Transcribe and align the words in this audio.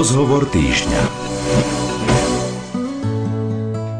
Rozhovor 0.00 0.48
týždňa. 0.48 1.02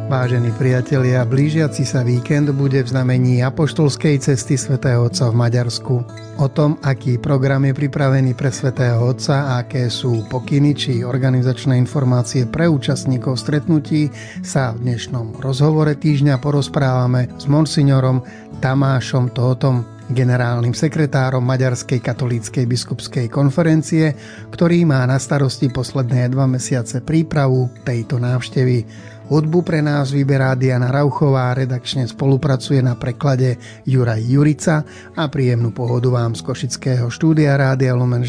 Vážení 0.09 0.49
priatelia, 0.57 1.29
blížiaci 1.29 1.85
sa 1.85 2.01
víkend 2.01 2.49
bude 2.57 2.81
v 2.81 2.89
znamení 2.89 3.45
apoštolskej 3.45 4.17
cesty 4.25 4.57
svätého 4.57 5.05
Otca 5.05 5.29
v 5.29 5.37
Maďarsku. 5.37 6.01
O 6.41 6.49
tom, 6.49 6.81
aký 6.81 7.21
program 7.21 7.69
je 7.69 7.77
pripravený 7.77 8.33
pre 8.33 8.49
svätého 8.49 8.97
Otca 8.97 9.53
a 9.53 9.61
aké 9.61 9.93
sú 9.93 10.25
pokyny 10.25 10.73
či 10.73 11.05
organizačné 11.05 11.77
informácie 11.77 12.49
pre 12.49 12.65
účastníkov 12.65 13.37
stretnutí, 13.37 14.09
sa 14.41 14.73
v 14.73 14.89
dnešnom 14.89 15.37
rozhovore 15.45 15.93
týždňa 15.93 16.41
porozprávame 16.41 17.29
s 17.37 17.45
monsignorom 17.45 18.25
Tamášom 18.65 19.37
Tótom, 19.37 20.00
generálnym 20.11 20.75
sekretárom 20.75 21.41
Maďarskej 21.47 22.03
katolíckej 22.03 22.67
biskupskej 22.67 23.27
konferencie, 23.31 24.13
ktorý 24.51 24.83
má 24.83 25.07
na 25.07 25.17
starosti 25.17 25.71
posledné 25.71 26.29
dva 26.35 26.51
mesiace 26.51 26.99
prípravu 27.01 27.71
tejto 27.87 28.19
návštevy. 28.19 28.85
Hudbu 29.31 29.63
pre 29.63 29.79
nás 29.79 30.11
vyberá 30.11 30.59
Diana 30.59 30.91
Rauchová, 30.91 31.55
redakčne 31.55 32.03
spolupracuje 32.11 32.83
na 32.83 32.99
preklade 32.99 33.63
Juraj 33.87 34.27
Jurica 34.27 34.83
a 35.15 35.31
príjemnú 35.31 35.71
pohodu 35.71 36.11
vám 36.11 36.35
z 36.35 36.43
Košického 36.43 37.07
štúdia 37.07 37.55
Rádia 37.55 37.95
Lumen 37.95 38.27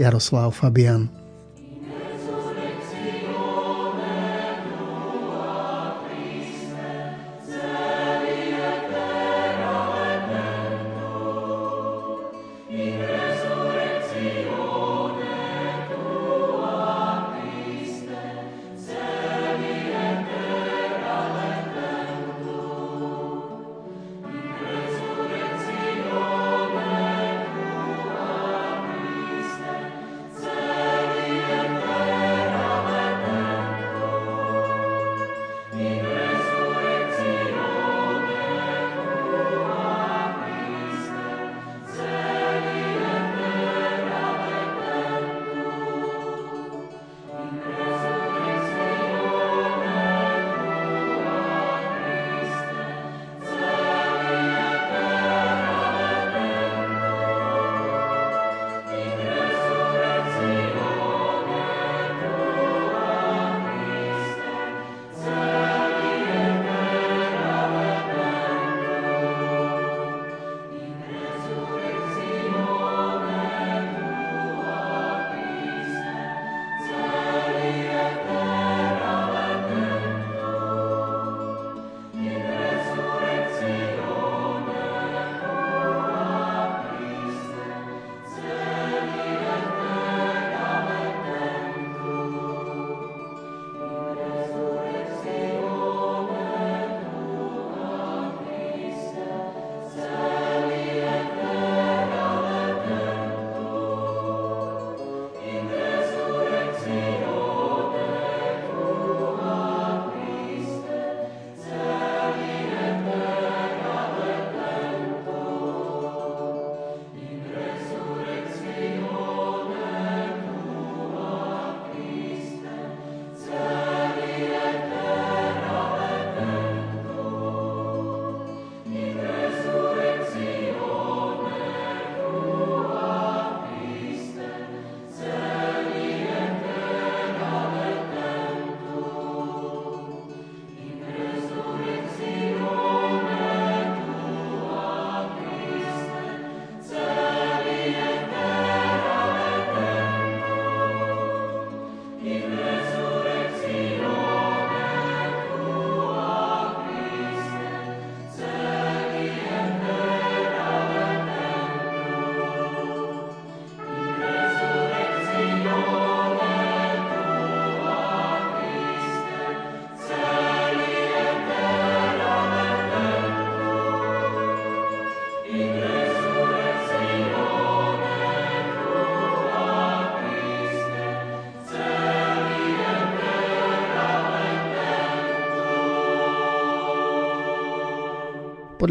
Jaroslav 0.00 0.56
Fabian. 0.56 1.19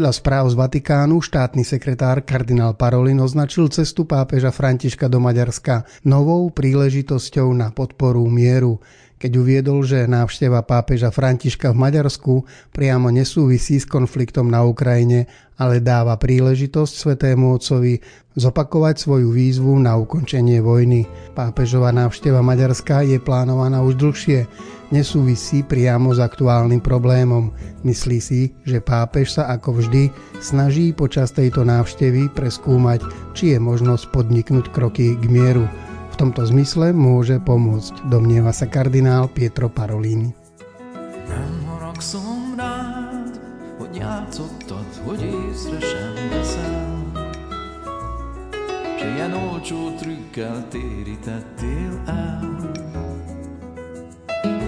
Podľa 0.00 0.16
správ 0.16 0.48
z 0.48 0.56
Vatikánu 0.56 1.20
štátny 1.20 1.60
sekretár 1.60 2.24
kardinál 2.24 2.72
Parolin 2.72 3.20
označil 3.20 3.68
cestu 3.68 4.08
pápeža 4.08 4.48
Františka 4.48 5.12
do 5.12 5.20
Maďarska 5.20 5.84
novou 6.08 6.48
príležitosťou 6.48 7.52
na 7.52 7.68
podporu 7.68 8.24
mieru 8.24 8.80
keď 9.20 9.32
uviedol, 9.36 9.84
že 9.84 10.08
návšteva 10.08 10.64
pápeža 10.64 11.12
Františka 11.12 11.76
v 11.76 11.80
Maďarsku 11.84 12.40
priamo 12.72 13.12
nesúvisí 13.12 13.76
s 13.76 13.84
konfliktom 13.84 14.48
na 14.48 14.64
Ukrajine, 14.64 15.28
ale 15.60 15.84
dáva 15.84 16.16
príležitosť 16.16 16.92
Svetému 16.96 17.52
Otcovi 17.52 18.00
zopakovať 18.32 18.96
svoju 18.96 19.28
výzvu 19.28 19.76
na 19.76 20.00
ukončenie 20.00 20.64
vojny. 20.64 21.04
Pápežová 21.36 21.92
návšteva 21.92 22.40
Maďarska 22.40 23.04
je 23.04 23.20
plánovaná 23.20 23.84
už 23.84 24.00
dlhšie, 24.00 24.48
nesúvisí 24.88 25.68
priamo 25.68 26.16
s 26.16 26.18
aktuálnym 26.24 26.80
problémom. 26.80 27.52
Myslí 27.84 28.24
si, 28.24 28.56
že 28.64 28.80
pápež 28.80 29.36
sa 29.36 29.52
ako 29.52 29.84
vždy 29.84 30.08
snaží 30.40 30.96
počas 30.96 31.28
tejto 31.36 31.60
návštevy 31.68 32.32
preskúmať, 32.32 33.04
či 33.36 33.52
je 33.52 33.58
možnosť 33.60 34.16
podniknúť 34.16 34.72
kroky 34.72 35.12
k 35.20 35.24
mieru 35.28 35.68
tomto 36.20 36.44
zmysle 36.44 36.92
môže 36.92 37.40
pomôcť, 37.40 38.04
domnieva 38.12 38.52
sa 38.52 38.68
kardinál 38.68 39.32
Pietro 39.32 39.72
Parolini. 39.72 40.36
Nem 41.24 41.64
haragszom 41.64 42.60
rád, 42.60 43.40
hogy 43.80 43.96
játszottad, 43.96 44.84
hogy 45.08 45.22
észre 45.24 45.80
sem 45.80 46.12
veszel. 46.28 46.92
S 49.00 49.02
ilyen 49.16 49.32
olcsó 49.32 49.96
trükkel 49.96 50.68
térítettél 50.68 51.92
el. 52.04 52.68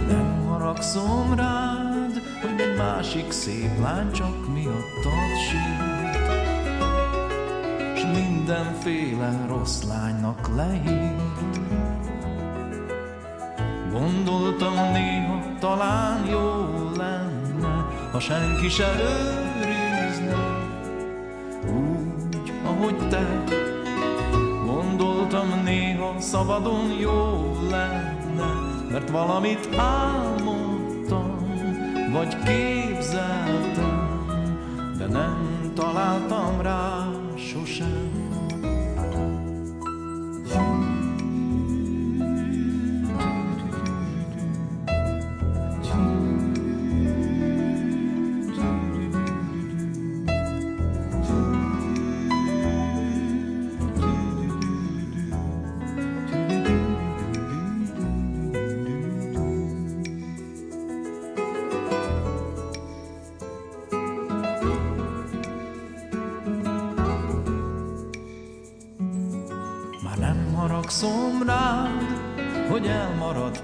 Nem 0.08 0.28
haragszom 0.48 1.36
rád, 1.36 2.16
hogy 2.40 2.60
egy 2.60 2.76
másik 2.80 3.28
szép 3.28 3.76
lány 3.82 4.12
csak 4.12 4.54
miattad 4.54 5.32
sírt. 5.48 5.81
Mindenféle 8.44 9.46
rossz 9.48 9.82
lánynak 9.82 10.50
leír. 10.56 11.16
Gondoltam 13.92 14.74
néha 14.92 15.40
talán 15.58 16.26
jó 16.26 16.66
lenne, 16.96 17.86
ha 18.12 18.20
senki 18.20 18.68
se 18.68 18.88
őrizne, 19.00 20.34
úgy, 21.66 22.52
ahogy 22.64 23.08
te. 23.08 23.44
Gondoltam 24.64 25.62
néha 25.64 26.20
szabadon 26.20 26.90
jó 27.00 27.52
lenne, 27.70 28.52
mert 28.90 29.10
valamit 29.10 29.68
álmodtam, 29.76 31.36
vagy 32.12 32.36
képzeltem, 32.44 34.08
de 34.98 35.06
nem 35.06 35.72
találtam 35.74 36.60
rá 36.60 37.08
sosem. 37.36 38.21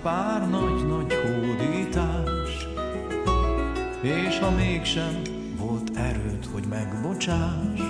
Pár 0.09 0.49
nagy-nagy 0.49 1.15
hódítás, 1.15 2.67
és 4.01 4.39
ha 4.39 4.51
mégsem 4.51 5.23
volt 5.57 5.91
erőd, 5.97 6.47
hogy 6.53 6.65
megbocsáss. 6.69 7.81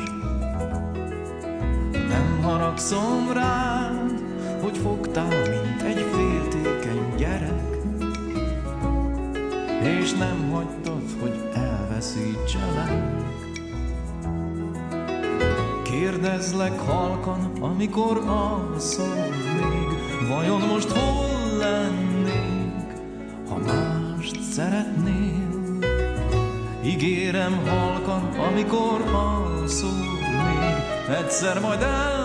Nem 1.93 2.41
haragszom 2.43 3.33
rád, 3.33 4.23
hogy 4.63 4.79
fogtál, 4.79 5.49
mint 5.51 5.83
egy 5.83 6.07
féltékeny 6.13 7.15
gyerek, 7.17 7.77
és 9.83 10.13
nem 10.13 10.51
hagytad, 10.51 11.03
hogy 11.21 11.41
elveszítselek. 11.55 12.93
Kérdezlek 15.83 16.79
halkan, 16.79 17.51
amikor 17.61 18.19
alszol 18.27 19.27
még, 19.61 20.29
vajon 20.29 20.61
most 20.61 20.91
hol 20.91 21.29
mást 21.59 21.98
szeretnél? 24.59 25.81
Ígérem 26.85 27.67
halkan, 27.67 28.23
amikor 28.23 29.01
alszol 29.01 29.91
még, 30.23 31.17
egyszer 31.17 31.61
majd 31.61 31.83
elmondom, 31.83 32.18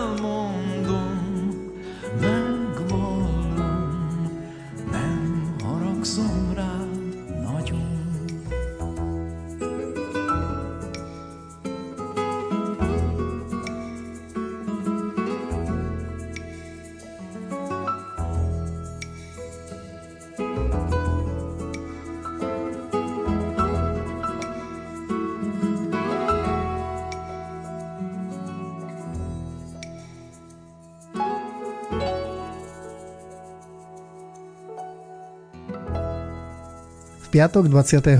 piatok 37.34 37.66
28. 37.66 38.14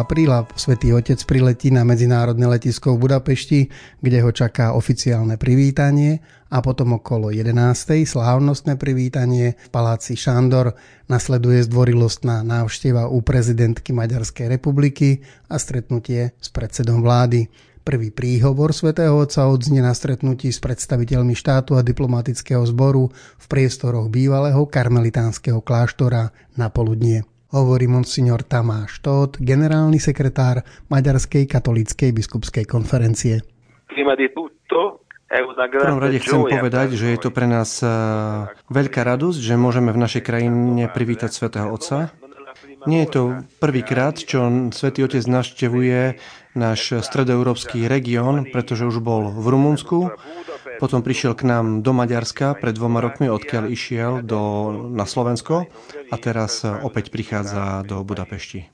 apríla 0.00 0.48
svätý 0.56 0.88
Otec 0.96 1.20
priletí 1.28 1.68
na 1.68 1.84
medzinárodné 1.84 2.48
letisko 2.48 2.96
v 2.96 3.04
Budapešti, 3.04 3.68
kde 4.00 4.24
ho 4.24 4.32
čaká 4.32 4.72
oficiálne 4.72 5.36
privítanie 5.36 6.24
a 6.48 6.64
potom 6.64 6.96
okolo 6.96 7.28
11. 7.28 7.52
slávnostné 8.08 8.80
privítanie 8.80 9.60
v 9.60 9.68
paláci 9.68 10.16
Šandor 10.16 10.72
nasleduje 11.04 11.68
zdvorilostná 11.68 12.40
návšteva 12.40 13.12
u 13.12 13.20
prezidentky 13.20 13.92
Maďarskej 13.92 14.48
republiky 14.48 15.20
a 15.52 15.60
stretnutie 15.60 16.32
s 16.40 16.48
predsedom 16.48 17.04
vlády. 17.04 17.52
Prvý 17.84 18.08
príhovor 18.08 18.72
svätého 18.72 19.20
Otca 19.20 19.52
odznie 19.52 19.84
na 19.84 19.92
stretnutí 19.92 20.48
s 20.48 20.64
predstaviteľmi 20.64 21.36
štátu 21.36 21.76
a 21.76 21.84
diplomatického 21.84 22.64
zboru 22.64 23.12
v 23.36 23.44
priestoroch 23.52 24.08
bývalého 24.08 24.64
karmelitánskeho 24.64 25.60
kláštora 25.60 26.32
na 26.56 26.72
poludnie 26.72 27.35
hovorí 27.54 27.86
monsignor 27.86 28.42
Tamáš 28.42 28.98
Tóth, 29.02 29.38
generálny 29.38 30.02
sekretár 30.02 30.66
Maďarskej 30.90 31.46
katolíckej 31.46 32.10
biskupskej 32.10 32.64
konferencie. 32.66 33.42
V 35.26 35.82
prvom 35.82 35.98
rade 35.98 36.22
chcem 36.22 36.40
povedať, 36.46 36.94
že 36.94 37.06
je 37.10 37.18
to 37.18 37.34
pre 37.34 37.50
nás 37.50 37.82
eh, 37.82 37.90
veľká 38.70 39.02
radosť, 39.02 39.38
že 39.42 39.54
môžeme 39.58 39.90
v 39.90 39.98
našej 39.98 40.22
krajine 40.22 40.86
privítať 40.86 41.34
svätého 41.34 41.66
Otca. 41.74 42.14
Nie 42.86 43.04
je 43.04 43.10
to 43.10 43.22
prvýkrát, 43.58 44.14
čo 44.14 44.46
Svetý 44.70 45.02
Otec 45.02 45.26
navštevuje 45.26 46.16
náš 46.56 47.02
stredoeurópsky 47.04 47.84
región, 47.84 48.48
pretože 48.48 48.86
už 48.86 49.02
bol 49.02 49.28
v 49.28 49.46
Rumunsku, 49.50 50.14
potom 50.76 51.00
prišiel 51.00 51.32
k 51.36 51.48
nám 51.48 51.80
do 51.80 51.92
Maďarska 51.96 52.56
pred 52.56 52.76
dvoma 52.76 53.00
rokmi, 53.00 53.28
odkiaľ 53.28 53.64
išiel 53.68 54.12
do, 54.22 54.40
na 54.92 55.08
Slovensko 55.08 55.66
a 56.12 56.16
teraz 56.16 56.62
opäť 56.64 57.10
prichádza 57.10 57.84
do 57.84 58.04
Budapešti. 58.06 58.68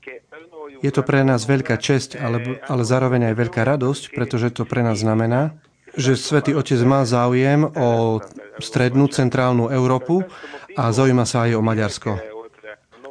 Je 0.82 0.90
to 0.90 1.06
pre 1.06 1.22
nás 1.22 1.46
veľká 1.46 1.78
česť, 1.78 2.18
ale, 2.18 2.58
ale 2.66 2.82
zároveň 2.82 3.30
aj 3.30 3.34
veľká 3.38 3.62
radosť, 3.62 4.10
pretože 4.18 4.50
to 4.50 4.66
pre 4.66 4.82
nás 4.82 4.98
znamená, 4.98 5.54
že 5.94 6.18
Svetý 6.18 6.58
Otec 6.58 6.82
má 6.82 7.06
záujem 7.06 7.68
o 7.78 8.18
strednú, 8.58 9.06
centrálnu 9.06 9.70
Európu 9.70 10.26
a 10.74 10.90
zaujíma 10.90 11.22
sa 11.22 11.46
aj 11.46 11.52
o 11.54 11.62
Maďarsko. 11.62 12.12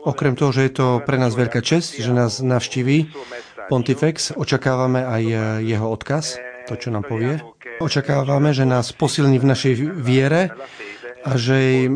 Okrem 0.02 0.34
toho, 0.34 0.52
že 0.52 0.66
je 0.68 0.74
to 0.74 0.88
pre 1.06 1.16
nás 1.22 1.38
veľká 1.38 1.62
česť, 1.62 2.02
že 2.02 2.12
nás 2.12 2.42
navštíví 2.42 3.14
Pontifex, 3.70 4.34
očakávame 4.34 5.06
aj 5.06 5.24
jeho 5.62 5.88
odkaz, 5.88 6.42
to, 6.72 6.80
čo 6.80 6.90
nám 6.96 7.04
povie. 7.04 7.44
Očakávame, 7.84 8.56
že 8.56 8.64
nás 8.64 8.96
posilní 8.96 9.44
v 9.44 9.50
našej 9.52 9.74
viere 9.92 10.56
a 11.28 11.36
že 11.36 11.92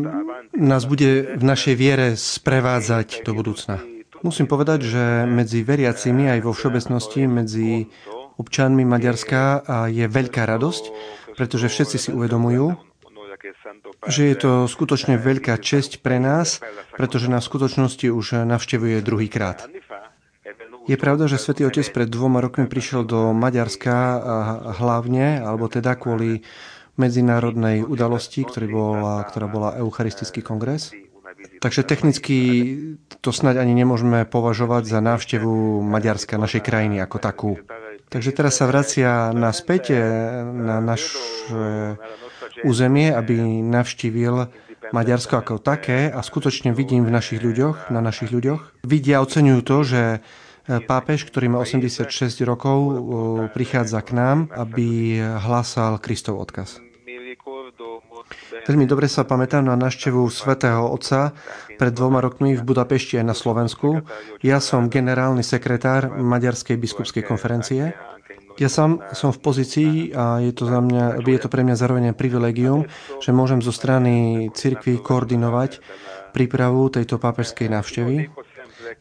nás 0.52 0.84
bude 0.84 1.40
v 1.40 1.44
našej 1.44 1.74
viere 1.74 2.12
sprevádzať 2.14 3.24
do 3.24 3.32
budúcna. 3.32 3.80
Musím 4.20 4.44
povedať, 4.44 4.84
že 4.84 5.04
medzi 5.24 5.64
veriacimi 5.64 6.28
aj 6.28 6.40
vo 6.44 6.52
všeobecnosti, 6.52 7.24
medzi 7.24 7.88
občanmi 8.36 8.84
Maďarska 8.84 9.64
je 9.88 10.04
veľká 10.04 10.44
radosť, 10.44 10.84
pretože 11.36 11.72
všetci 11.72 11.96
si 11.96 12.10
uvedomujú, 12.12 12.76
že 14.08 14.22
je 14.32 14.36
to 14.36 14.52
skutočne 14.68 15.20
veľká 15.20 15.56
česť 15.60 16.00
pre 16.04 16.20
nás, 16.20 16.60
pretože 16.96 17.32
nás 17.32 17.44
v 17.44 17.50
skutočnosti 17.54 18.06
už 18.08 18.44
navštevuje 18.44 19.00
druhýkrát. 19.04 19.68
Je 20.86 20.94
pravda, 20.94 21.26
že 21.26 21.42
svätý 21.42 21.66
Otec 21.66 21.82
pred 21.90 22.06
dvoma 22.06 22.38
rokmi 22.38 22.70
prišiel 22.70 23.02
do 23.02 23.34
Maďarska 23.34 24.22
hlavne, 24.78 25.42
alebo 25.42 25.66
teda 25.66 25.98
kvôli 25.98 26.46
medzinárodnej 26.94 27.82
udalosti, 27.82 28.46
ktorý 28.46 28.66
bola, 28.70 29.26
ktorá 29.26 29.46
bola 29.50 29.68
Eucharistický 29.82 30.46
kongres. 30.46 30.94
Takže 31.60 31.82
technicky 31.82 32.36
to 33.20 33.34
snáď 33.34 33.66
ani 33.66 33.74
nemôžeme 33.76 34.24
považovať 34.24 34.86
za 34.86 35.02
návštevu 35.02 35.82
Maďarska, 35.82 36.38
našej 36.38 36.62
krajiny 36.62 37.02
ako 37.02 37.16
takú. 37.18 37.52
Takže 38.06 38.30
teraz 38.30 38.62
sa 38.62 38.70
vracia 38.70 39.34
naspäť 39.34 39.90
e, 39.90 39.98
na 40.46 40.78
naše 40.78 41.18
územie, 42.62 43.10
aby 43.10 43.42
navštívil 43.66 44.48
Maďarsko 44.94 45.34
ako 45.42 45.54
také 45.58 46.06
a 46.06 46.22
skutočne 46.22 46.70
vidím 46.70 47.02
v 47.02 47.10
našich 47.10 47.42
ľuďoch, 47.42 47.90
na 47.90 47.98
našich 47.98 48.30
ľuďoch, 48.30 48.86
vidia, 48.86 49.18
oceňujú 49.18 49.60
to, 49.66 49.76
že 49.82 50.02
pápež, 50.66 51.26
ktorý 51.30 51.46
má 51.54 51.58
86 51.62 52.42
rokov, 52.42 52.78
prichádza 53.54 54.02
k 54.02 54.10
nám, 54.18 54.38
aby 54.50 55.18
hlásal 55.22 56.02
Kristov 56.02 56.42
odkaz. 56.42 56.82
Veľmi 58.66 58.90
dobre 58.90 59.06
sa 59.06 59.22
pamätám 59.22 59.62
na 59.62 59.78
návštevu 59.78 60.26
svätého 60.34 60.90
Otca 60.90 61.30
pred 61.78 61.94
dvoma 61.94 62.18
rokmi 62.18 62.58
v 62.58 62.66
Budapešti 62.66 63.22
aj 63.22 63.26
na 63.30 63.36
Slovensku. 63.38 64.02
Ja 64.42 64.58
som 64.58 64.90
generálny 64.90 65.46
sekretár 65.46 66.10
Maďarskej 66.10 66.74
biskupskej 66.74 67.22
konferencie. 67.22 67.94
Ja 68.58 68.66
sám 68.72 69.04
som 69.14 69.30
v 69.30 69.38
pozícii 69.38 70.16
a 70.16 70.42
je 70.42 70.50
to, 70.50 70.66
za 70.66 70.82
mňa, 70.82 71.22
je 71.22 71.38
to 71.38 71.52
pre 71.52 71.62
mňa 71.62 71.76
zároveň 71.78 72.16
privilegium, 72.16 72.90
že 73.22 73.30
môžem 73.30 73.62
zo 73.62 73.70
strany 73.70 74.48
cirkvi 74.50 74.98
koordinovať 74.98 75.78
prípravu 76.34 76.90
tejto 76.90 77.22
pápežskej 77.22 77.70
návštevy. 77.70 78.32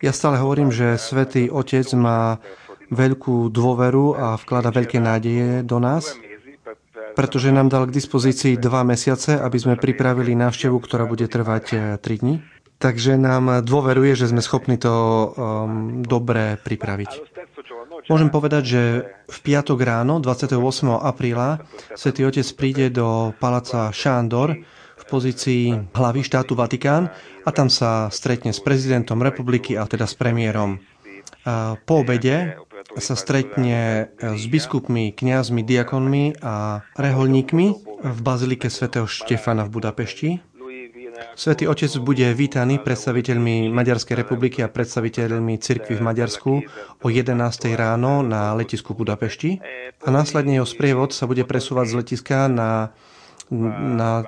Ja 0.02 0.12
stále 0.14 0.42
hovorím, 0.42 0.70
že 0.74 0.98
Svetý 0.98 1.50
Otec 1.50 1.88
má 1.98 2.40
veľkú 2.90 3.50
dôveru 3.50 4.18
a 4.18 4.28
vklada 4.38 4.70
veľké 4.70 5.02
nádeje 5.02 5.66
do 5.66 5.82
nás, 5.82 6.14
pretože 7.18 7.50
nám 7.50 7.72
dal 7.72 7.88
k 7.88 7.96
dispozícii 7.96 8.60
dva 8.60 8.84
mesiace, 8.84 9.40
aby 9.40 9.58
sme 9.58 9.80
pripravili 9.80 10.36
návštevu, 10.36 10.78
ktorá 10.84 11.08
bude 11.08 11.26
trvať 11.26 11.98
3 11.98 12.04
eh, 12.04 12.18
dní. 12.20 12.36
Takže 12.76 13.16
nám 13.16 13.64
dôveruje, 13.64 14.20
že 14.20 14.28
sme 14.28 14.44
schopní 14.44 14.76
to 14.76 14.92
um, 14.92 16.04
dobre 16.04 16.60
pripraviť. 16.60 17.12
Môžem 18.12 18.30
povedať, 18.30 18.64
že 18.68 18.82
v 19.32 19.38
piatok 19.42 19.80
ráno, 19.82 20.20
28. 20.20 20.60
apríla, 21.00 21.64
Svetý 21.96 22.28
Otec 22.28 22.46
príde 22.54 22.92
do 22.92 23.32
paláca 23.40 23.90
Šándor 23.96 24.60
v 25.06 25.10
pozícii 25.14 25.64
hlavy 25.94 26.26
štátu 26.26 26.58
Vatikán 26.58 27.14
a 27.46 27.50
tam 27.54 27.70
sa 27.70 28.10
stretne 28.10 28.50
s 28.50 28.58
prezidentom 28.58 29.22
republiky 29.22 29.78
a 29.78 29.86
teda 29.86 30.10
s 30.10 30.18
premiérom. 30.18 30.82
Po 31.86 31.94
obede 32.02 32.58
sa 32.98 33.14
stretne 33.14 34.10
s 34.18 34.44
biskupmi, 34.50 35.14
kňazmi, 35.14 35.62
diakonmi 35.62 36.42
a 36.42 36.82
reholníkmi 36.98 37.66
v 38.02 38.20
bazilike 38.26 38.74
svätého 38.74 39.06
Štefana 39.06 39.70
v 39.70 39.74
Budapešti 39.78 40.30
Svetý 41.36 41.68
Otec 41.68 41.92
bude 42.04 42.28
vítaný 42.36 42.80
predstaviteľmi 42.80 43.72
Maďarskej 43.72 44.16
republiky 44.20 44.64
a 44.64 44.72
predstaviteľmi 44.72 45.60
cirkvy 45.60 46.00
v 46.00 46.04
Maďarsku 46.04 46.52
o 47.04 47.08
11. 47.08 47.36
ráno 47.76 48.20
na 48.24 48.52
letisku 48.56 48.92
Budapešti 48.96 49.60
a 50.04 50.10
následne 50.12 50.60
jeho 50.60 50.68
sprievod 50.68 51.16
sa 51.16 51.28
bude 51.28 51.48
presúvať 51.48 51.86
z 51.92 51.94
letiska 52.04 52.52
na, 52.52 52.96
na 53.52 54.26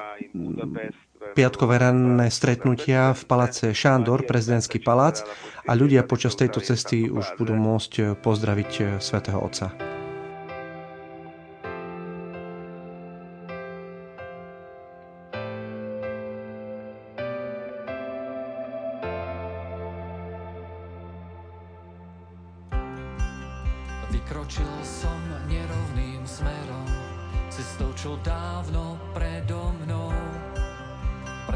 piatkové 1.34 1.82
ranné 1.82 2.32
stretnutia 2.32 3.14
v 3.14 3.24
paláce 3.26 3.74
Šándor, 3.74 4.24
prezidentský 4.30 4.80
palác 4.80 5.26
a 5.66 5.74
ľudia 5.74 6.06
počas 6.06 6.38
tejto 6.38 6.62
cesty 6.62 7.10
už 7.10 7.36
budú 7.36 7.58
môcť 7.58 8.22
pozdraviť 8.22 9.02
svätého 9.02 9.42
Otca. 9.42 9.97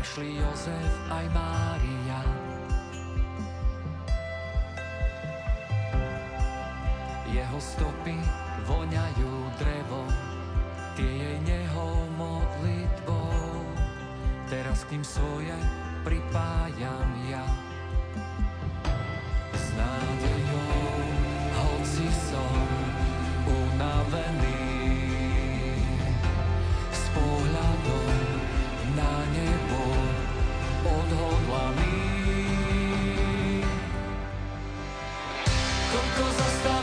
prešli 0.02 0.34
Jozef 0.34 0.94
aj 1.14 1.30
Mária. 1.30 2.22
Jeho 7.30 7.60
stopy 7.62 8.18
voňajú 8.66 9.34
drevo, 9.62 10.02
tie 10.98 11.06
jej 11.06 11.38
nehou 11.46 11.94
modlitbou. 12.18 13.62
Teraz 14.50 14.90
kým 14.90 15.06
svoje 15.06 15.54
pripájam 16.02 17.06
ja. 17.30 17.46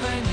love 0.00 0.12
and 0.12 0.27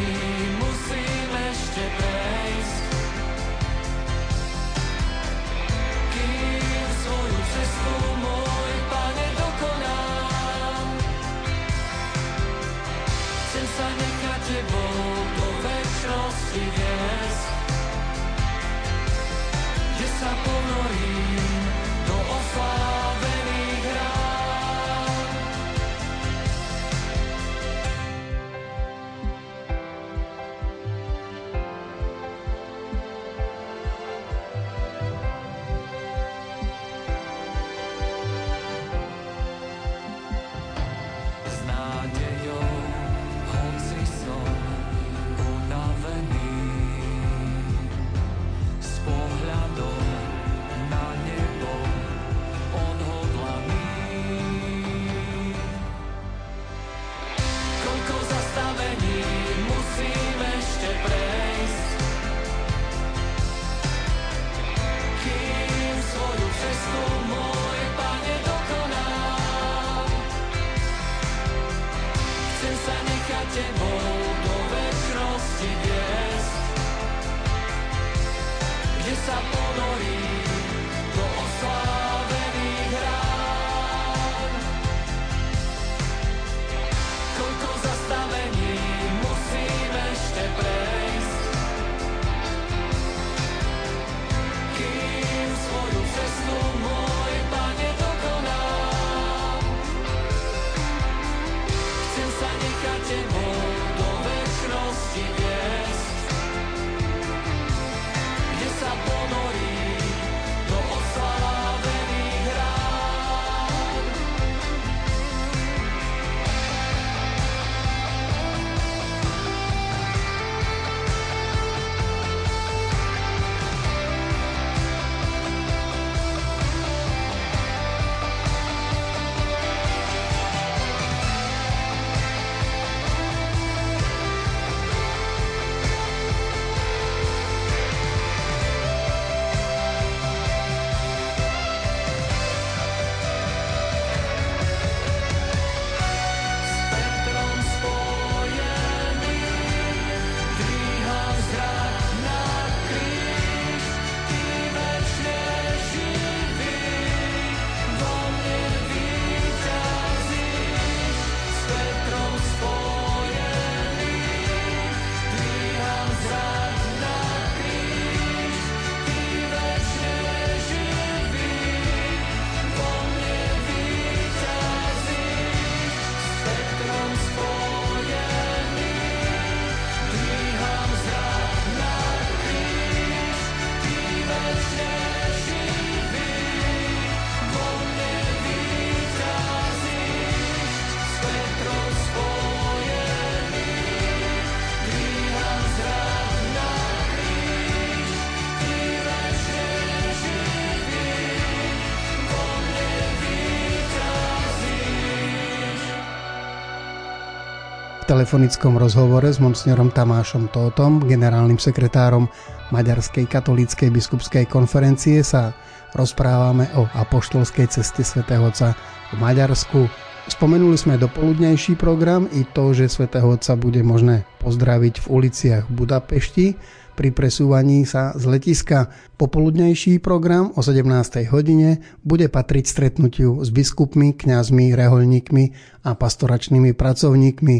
telefonickom 208.15 208.79
rozhovore 208.79 209.27
s 209.27 209.43
monsignórom 209.43 209.91
Tamášom 209.91 210.47
Tótom, 210.47 211.03
generálnym 211.03 211.59
sekretárom 211.59 212.31
Maďarskej 212.71 213.27
katolíckej 213.27 213.91
biskupskej 213.91 214.47
konferencie 214.47 215.19
sa 215.19 215.51
rozprávame 215.91 216.71
o 216.79 216.87
apoštolskej 216.95 217.67
ceste 217.67 218.07
svätého 218.07 218.47
Otca 218.47 218.71
v 219.11 219.19
Maďarsku. 219.19 219.91
Spomenuli 220.31 220.79
sme 220.79 220.95
dopoludnejší 220.95 221.75
program 221.75 222.31
i 222.31 222.47
to, 222.55 222.71
že 222.71 222.87
svätého 222.87 223.27
Otca 223.27 223.59
bude 223.59 223.83
možné 223.83 224.23
pozdraviť 224.39 225.03
v 225.03 225.05
uliciach 225.11 225.67
Budapešti 225.67 226.55
pri 226.95 227.11
presúvaní 227.11 227.83
sa 227.83 228.15
z 228.15 228.31
letiska. 228.31 228.95
Popoludnejší 229.19 229.99
program 229.99 230.55
o 230.55 230.63
17. 230.63 230.87
hodine 231.35 231.83
bude 232.07 232.31
patriť 232.31 232.63
stretnutiu 232.63 233.43
s 233.43 233.51
biskupmi, 233.51 234.15
kňazmi, 234.15 234.71
reholníkmi 234.71 235.43
a 235.83 235.99
pastoračnými 235.99 236.71
pracovníkmi 236.71 237.57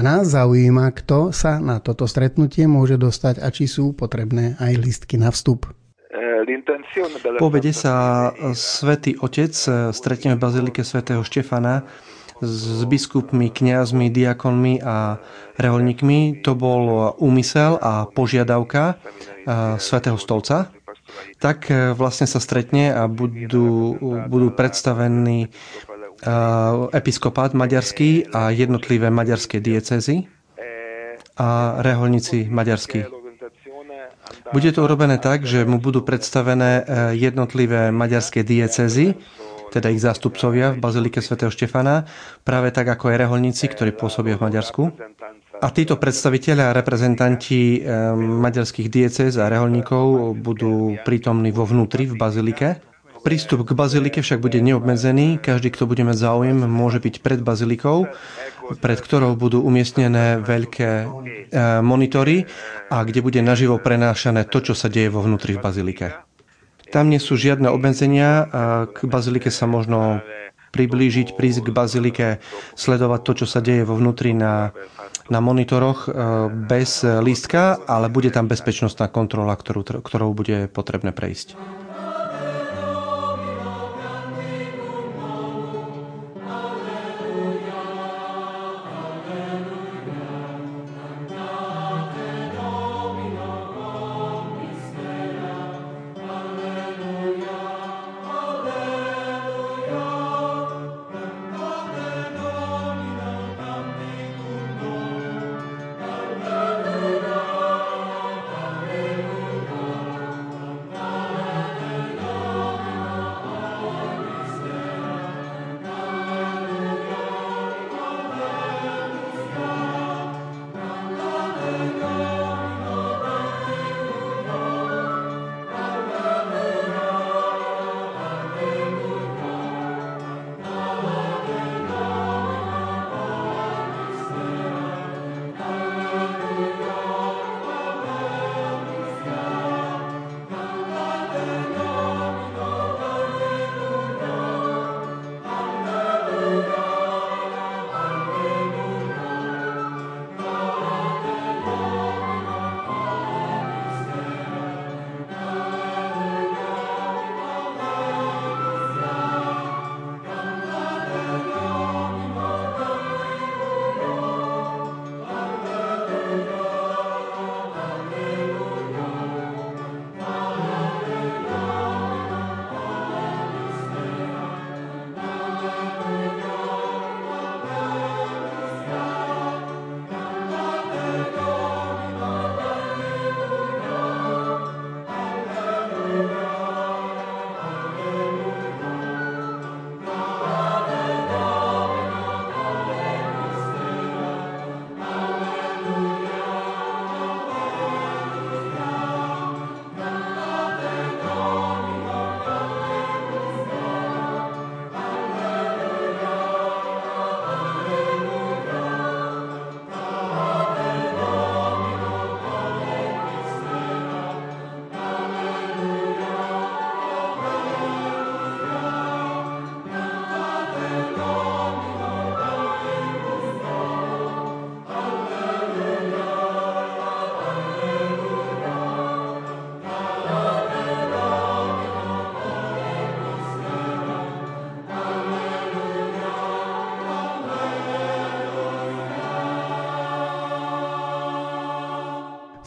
a 0.00 0.02
nás 0.02 0.32
zaujíma, 0.32 0.96
kto 0.96 1.28
sa 1.28 1.60
na 1.60 1.76
toto 1.76 2.08
stretnutie 2.08 2.64
môže 2.64 2.96
dostať 2.96 3.36
a 3.44 3.52
či 3.52 3.68
sú 3.68 3.92
potrebné 3.92 4.56
aj 4.56 4.72
listky 4.80 5.20
na 5.20 5.28
vstup. 5.28 5.68
Po 7.36 7.52
obede 7.52 7.76
sa 7.76 8.32
svätý 8.56 9.20
Otec 9.20 9.52
stretne 9.92 10.32
v 10.32 10.40
Bazilike 10.40 10.88
svätého 10.88 11.20
Štefana 11.20 11.84
s 12.40 12.80
biskupmi, 12.88 13.52
kňazmi, 13.52 14.08
diakonmi 14.08 14.80
a 14.80 15.20
reholníkmi. 15.60 16.40
To 16.48 16.56
bol 16.56 17.12
úmysel 17.20 17.76
a 17.76 18.08
požiadavka 18.08 18.96
svätého 19.76 20.16
stolca. 20.16 20.72
Tak 21.42 21.58
e, 21.68 21.90
vlastne 21.90 22.30
sa 22.30 22.38
stretne 22.38 22.94
a 22.94 23.10
budú, 23.10 23.98
budú 24.30 24.48
predstavení 24.54 25.50
episkopát 26.92 27.56
maďarský 27.56 28.28
a 28.32 28.52
jednotlivé 28.52 29.08
maďarské 29.08 29.60
diecezy 29.60 30.28
a 31.40 31.80
reholníci 31.80 32.52
maďarskí. 32.52 33.08
Bude 34.52 34.70
to 34.74 34.84
urobené 34.84 35.16
tak, 35.16 35.46
že 35.46 35.62
mu 35.62 35.78
budú 35.78 36.02
predstavené 36.02 36.82
e, 36.82 36.82
jednotlivé 37.18 37.94
maďarské 37.94 38.42
diecezy, 38.42 39.14
teda 39.70 39.94
ich 39.94 40.02
zástupcovia 40.02 40.74
v 40.74 40.82
Bazilike 40.82 41.22
svätého 41.22 41.54
Štefana, 41.54 42.10
práve 42.42 42.74
tak 42.74 42.90
ako 42.90 43.14
aj 43.14 43.16
reholníci, 43.26 43.70
ktorí 43.70 43.94
pôsobia 43.94 44.34
v 44.34 44.50
Maďarsku. 44.50 44.82
A 45.60 45.70
títo 45.70 46.02
predstaviteľia 46.02 46.74
a 46.74 46.76
reprezentanti 46.76 47.78
e, 47.78 47.80
maďarských 48.18 48.90
diecéz 48.90 49.38
a 49.38 49.46
reholníkov 49.46 50.34
budú 50.34 50.98
prítomní 51.06 51.54
vo 51.54 51.62
vnútri 51.62 52.10
v 52.10 52.18
Bazilike 52.18 52.89
Prístup 53.20 53.68
k 53.68 53.76
bazilike 53.76 54.24
však 54.24 54.40
bude 54.40 54.64
neobmedzený. 54.64 55.36
Každý, 55.44 55.68
kto 55.68 55.84
bude 55.84 56.00
mať 56.08 56.16
záujem, 56.16 56.56
môže 56.64 57.04
byť 57.04 57.20
pred 57.20 57.44
bazilikou, 57.44 58.08
pred 58.80 58.96
ktorou 58.96 59.36
budú 59.36 59.60
umiestnené 59.60 60.40
veľké 60.40 60.90
e, 61.04 61.06
monitory 61.84 62.48
a 62.88 63.04
kde 63.04 63.20
bude 63.20 63.40
naživo 63.44 63.76
prenášané 63.76 64.48
to, 64.48 64.64
čo 64.64 64.72
sa 64.72 64.88
deje 64.88 65.12
vo 65.12 65.20
vnútri 65.20 65.52
v 65.52 65.60
bazilike. 65.60 66.16
Tam 66.88 67.12
nie 67.12 67.20
sú 67.20 67.36
žiadne 67.36 67.70
obmedzenia. 67.70 68.50
K 68.90 69.06
bazilike 69.06 69.52
sa 69.52 69.68
možno 69.70 70.24
priblížiť, 70.74 71.38
prísť 71.38 71.66
k 71.66 71.74
bazilike, 71.74 72.28
sledovať 72.74 73.20
to, 73.26 73.32
čo 73.42 73.46
sa 73.46 73.60
deje 73.60 73.84
vo 73.84 73.98
vnútri 73.98 74.32
na, 74.32 74.72
na 75.28 75.38
monitoroch 75.44 76.06
e, 76.06 76.10
bez 76.50 77.04
lístka, 77.04 77.84
ale 77.84 78.08
bude 78.08 78.32
tam 78.32 78.48
bezpečnostná 78.48 79.12
kontrola, 79.12 79.54
ktorú, 79.54 80.02
ktorou 80.02 80.30
bude 80.32 80.72
potrebné 80.72 81.12
prejsť. 81.12 81.79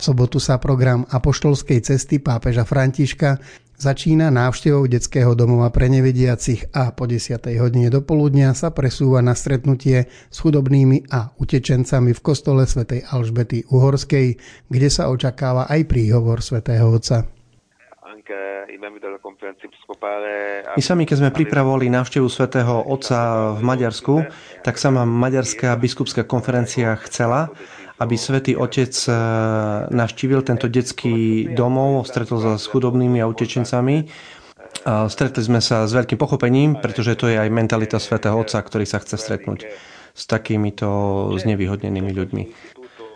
Sobotu 0.03 0.43
sa 0.43 0.59
program 0.59 1.07
Apoštolskej 1.07 1.79
cesty 1.79 2.19
pápeža 2.19 2.67
Františka 2.67 3.39
začína 3.79 4.27
návštevou 4.27 4.83
detského 4.91 5.31
domova 5.31 5.71
pre 5.71 5.87
nevediacich 5.87 6.75
a 6.75 6.91
po 6.91 7.07
10. 7.07 7.39
hodine 7.55 7.87
do 7.87 8.03
poludnia 8.03 8.51
sa 8.51 8.75
presúva 8.75 9.23
na 9.23 9.31
stretnutie 9.31 10.11
s 10.27 10.37
chudobnými 10.43 11.07
a 11.07 11.31
utečencami 11.39 12.11
v 12.11 12.19
kostole 12.19 12.67
svätej 12.67 13.07
Alžbety 13.07 13.63
Uhorskej, 13.71 14.35
kde 14.67 14.89
sa 14.91 15.07
očakáva 15.07 15.71
aj 15.71 15.87
príhovor 15.87 16.43
svätého 16.43 16.91
Otca. 16.91 17.42
My 20.73 20.81
sami, 20.81 21.03
keď 21.03 21.17
sme 21.19 21.35
pripravovali 21.35 21.91
návštevu 21.91 22.27
svätého 22.31 22.79
Otca 22.87 23.51
v 23.59 23.61
Maďarsku, 23.61 24.23
tak 24.63 24.79
sama 24.79 25.03
Maďarská 25.03 25.75
biskupská 25.75 26.23
konferencia 26.23 26.95
chcela, 27.03 27.51
aby 27.99 28.15
svätý 28.15 28.55
Otec 28.55 28.95
e, 29.05 29.11
navštívil 29.91 30.47
tento 30.47 30.71
detský 30.71 31.47
domov, 31.51 32.07
stretol 32.07 32.39
sa 32.39 32.51
s 32.55 32.65
chudobnými 32.71 33.19
a 33.19 33.27
utečencami. 33.27 34.07
Stretli 34.83 35.41
sme 35.45 35.61
sa 35.61 35.85
s 35.85 35.93
veľkým 35.93 36.17
pochopením, 36.17 36.81
pretože 36.81 37.13
to 37.15 37.29
je 37.29 37.37
aj 37.37 37.47
mentalita 37.53 38.01
svätého 38.01 38.35
Otca, 38.35 38.59
ktorý 38.59 38.83
sa 38.89 38.99
chce 38.99 39.15
stretnúť 39.15 39.69
s 40.13 40.23
takýmito 40.25 40.89
znevýhodnenými 41.37 42.11
ľuďmi. 42.11 42.43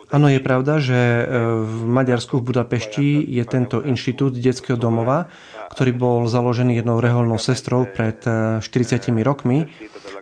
Áno, 0.07 0.31
je 0.31 0.39
pravda, 0.39 0.79
že 0.79 0.95
e, 0.95 1.23
v 1.67 1.83
Maďarsku 1.83 2.39
v 2.39 2.47
Budapešti 2.47 3.27
je 3.27 3.43
tento 3.43 3.83
inštitút 3.83 4.39
detského 4.39 4.79
domova, 4.79 5.27
ktorý 5.67 5.91
bol 5.91 6.17
založený 6.31 6.79
jednou 6.79 7.03
reholnou 7.03 7.35
sestrou 7.35 7.83
pred 7.83 8.15
40 8.23 8.63
e, 8.63 9.11
rokmi. 9.19 9.67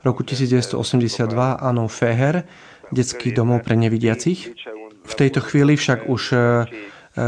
V 0.02 0.04
roku 0.04 0.26
1982 0.26 1.30
Anou 1.62 1.86
Feher, 1.86 2.50
detský 2.89 3.30
domov 3.30 3.62
pre 3.62 3.78
nevidiacich. 3.78 4.58
V 5.06 5.13
tejto 5.13 5.45
chvíli 5.45 5.78
však 5.78 6.10
už 6.10 6.21
e, 6.34 6.38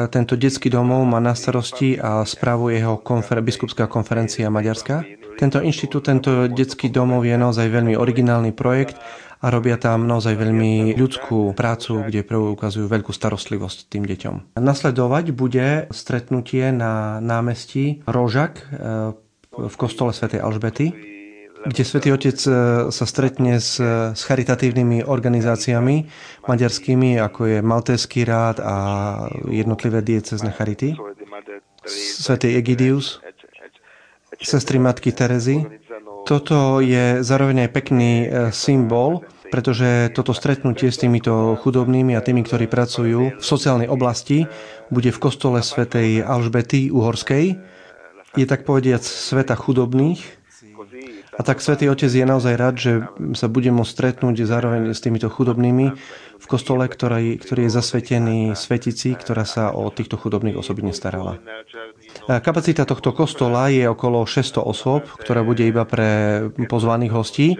tento 0.09 0.33
detský 0.33 0.73
domov 0.73 1.05
má 1.05 1.21
na 1.21 1.37
starosti 1.37 1.93
a 2.01 2.25
spravuje 2.25 2.81
jeho 2.81 2.97
konfer- 2.97 3.45
biskupská 3.45 3.85
konferencia 3.85 4.49
Maďarska. 4.49 5.05
Tento 5.37 5.61
inštitút, 5.61 6.09
tento 6.09 6.49
detský 6.49 6.89
domov 6.89 7.21
je 7.21 7.37
naozaj 7.37 7.69
veľmi 7.69 7.93
originálny 7.93 8.49
projekt 8.57 8.97
a 9.37 9.45
robia 9.53 9.77
tam 9.77 10.09
naozaj 10.09 10.33
veľmi 10.33 10.97
ľudskú 10.97 11.53
prácu, 11.53 12.01
kde 12.09 12.25
preukazujú 12.25 12.89
veľkú 12.89 13.13
starostlivosť 13.13 13.89
tým 13.89 14.03
deťom. 14.09 14.57
Nasledovať 14.57 15.25
bude 15.33 15.85
stretnutie 15.93 16.73
na 16.73 17.21
námestí 17.21 18.01
Rožak 18.09 18.65
e, 18.65 19.13
v 19.53 19.75
kostole 19.77 20.09
svätej 20.13 20.41
Alžbety, 20.41 20.89
kde 21.67 21.83
Svetý 21.85 22.09
Otec 22.13 22.37
e, 22.49 22.51
sa 22.89 23.05
stretne 23.05 23.61
s, 23.61 23.77
s 24.13 24.21
charitatívnymi 24.25 25.05
organizáciami 25.05 25.95
maďarskými, 26.49 27.21
ako 27.21 27.41
je 27.45 27.57
Maltéský 27.61 28.25
rád 28.25 28.57
a 28.61 28.75
jednotlivé 29.49 30.01
diecezne 30.01 30.49
charity, 30.49 30.97
Svetý 31.87 32.57
Egidius, 32.57 33.21
sestry 34.41 34.77
Matky 34.77 35.13
Terezy, 35.13 35.86
toto 36.27 36.83
je 36.83 37.23
zároveň 37.23 37.65
aj 37.65 37.69
pekný 37.71 38.11
e, 38.21 38.27
symbol, 38.51 39.23
pretože 39.47 40.11
toto 40.11 40.35
stretnutie 40.35 40.91
s 40.91 40.99
týmito 40.99 41.55
chudobnými 41.63 42.19
a 42.19 42.21
tými, 42.21 42.43
ktorí 42.43 42.67
pracujú 42.67 43.39
v 43.39 43.43
sociálnej 43.43 43.87
oblasti, 43.87 44.43
bude 44.91 45.15
v 45.15 45.21
kostole 45.23 45.63
svätej 45.63 46.19
Alžbety 46.19 46.91
Uhorskej. 46.91 47.55
Je 48.35 48.45
tak 48.45 48.67
povediac 48.67 48.99
sveta 48.99 49.55
chudobných. 49.55 50.19
A 51.37 51.45
tak 51.45 51.61
svätý 51.61 51.85
Otec 51.85 52.09
je 52.09 52.25
naozaj 52.25 52.53
rád, 52.57 52.75
že 52.81 53.05
sa 53.37 53.45
bude 53.45 53.69
môcť 53.69 53.93
stretnúť 53.93 54.41
zároveň 54.41 54.91
s 54.91 54.99
týmito 55.05 55.29
chudobnými 55.29 55.93
v 56.37 56.45
kostole, 56.49 56.89
ktorý, 56.89 57.37
ktorý 57.37 57.69
je 57.69 57.75
zasvetený 57.77 58.39
svetici, 58.57 59.13
ktorá 59.13 59.45
sa 59.45 59.69
o 59.69 59.85
týchto 59.93 60.17
chudobných 60.17 60.57
osobitne 60.57 60.97
starala. 60.97 61.37
Kapacita 62.27 62.83
tohto 62.83 63.15
kostola 63.15 63.71
je 63.71 63.87
okolo 63.87 64.27
600 64.27 64.59
osôb, 64.59 65.07
ktorá 65.15 65.47
bude 65.47 65.63
iba 65.63 65.87
pre 65.87 66.43
pozvaných 66.67 67.15
hostí, 67.15 67.55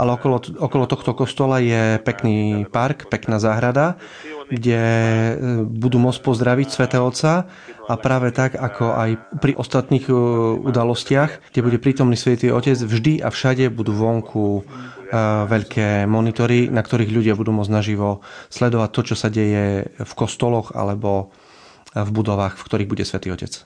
ale 0.00 0.16
okolo, 0.16 0.40
okolo 0.56 0.84
tohto 0.88 1.12
kostola 1.12 1.60
je 1.60 2.00
pekný 2.00 2.64
park, 2.68 3.12
pekná 3.12 3.36
záhrada, 3.36 4.00
kde 4.48 4.80
e, 4.80 5.34
budú 5.64 6.00
môcť 6.00 6.20
pozdraviť 6.22 6.68
svätého 6.68 7.04
Otca 7.04 7.44
a 7.88 7.94
práve 8.00 8.32
tak, 8.32 8.54
ako 8.56 8.96
aj 8.96 9.10
pri 9.40 9.52
ostatných 9.52 10.08
e, 10.08 10.12
udalostiach, 10.64 11.52
kde 11.52 11.60
bude 11.60 11.78
prítomný 11.80 12.14
Svetý 12.14 12.48
Otec, 12.52 12.76
vždy 12.76 13.20
a 13.20 13.28
všade 13.28 13.68
budú 13.68 13.96
vonku 13.96 14.60
e, 14.60 14.62
veľké 15.44 16.04
monitory, 16.08 16.72
na 16.72 16.80
ktorých 16.80 17.12
ľudia 17.12 17.34
budú 17.36 17.52
môcť 17.52 17.72
naživo 17.72 18.24
sledovať 18.52 18.90
to, 18.92 19.00
čo 19.12 19.14
sa 19.18 19.28
deje 19.32 19.92
v 19.96 20.12
kostoloch 20.16 20.72
alebo 20.72 21.32
v 21.96 22.10
budovách, 22.12 22.60
v 22.60 22.64
ktorých 22.68 22.90
bude 22.92 23.04
Svetý 23.08 23.32
Otec. 23.32 23.64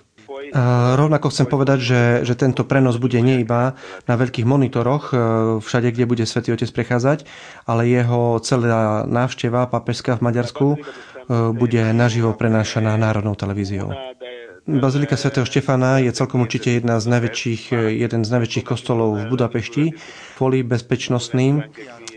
Rovnako 0.96 1.30
chcem 1.30 1.46
povedať, 1.46 1.78
že, 1.78 2.02
že 2.26 2.34
tento 2.34 2.66
prenos 2.66 2.98
bude 2.98 3.22
nie 3.22 3.46
iba 3.46 3.78
na 4.10 4.14
veľkých 4.18 4.46
monitoroch, 4.46 5.10
e, 5.10 5.14
všade, 5.62 5.94
kde 5.94 6.10
bude 6.10 6.24
Svetý 6.26 6.50
Otec 6.50 6.70
prechádzať, 6.74 7.22
ale 7.70 7.86
jeho 7.86 8.42
celá 8.42 9.06
návšteva 9.06 9.70
papežská 9.70 10.18
v 10.18 10.24
Maďarsku 10.26 10.66
e, 10.74 10.78
bude 11.54 11.82
naživo 11.94 12.34
prenášaná 12.34 12.98
národnou 12.98 13.38
televíziou. 13.38 13.94
Bazilika 14.66 15.16
svätého 15.16 15.46
Štefana 15.46 16.02
je 16.02 16.12
celkom 16.12 16.44
určite 16.44 16.70
jedna 16.78 17.00
z 17.00 17.06
najväčších, 17.10 17.62
jeden 17.96 18.22
z 18.22 18.30
najväčších 18.30 18.66
kostolov 18.66 19.16
v 19.18 19.24
Budapešti. 19.32 19.84
Kvôli 20.36 20.62
bezpečnostným 20.62 21.64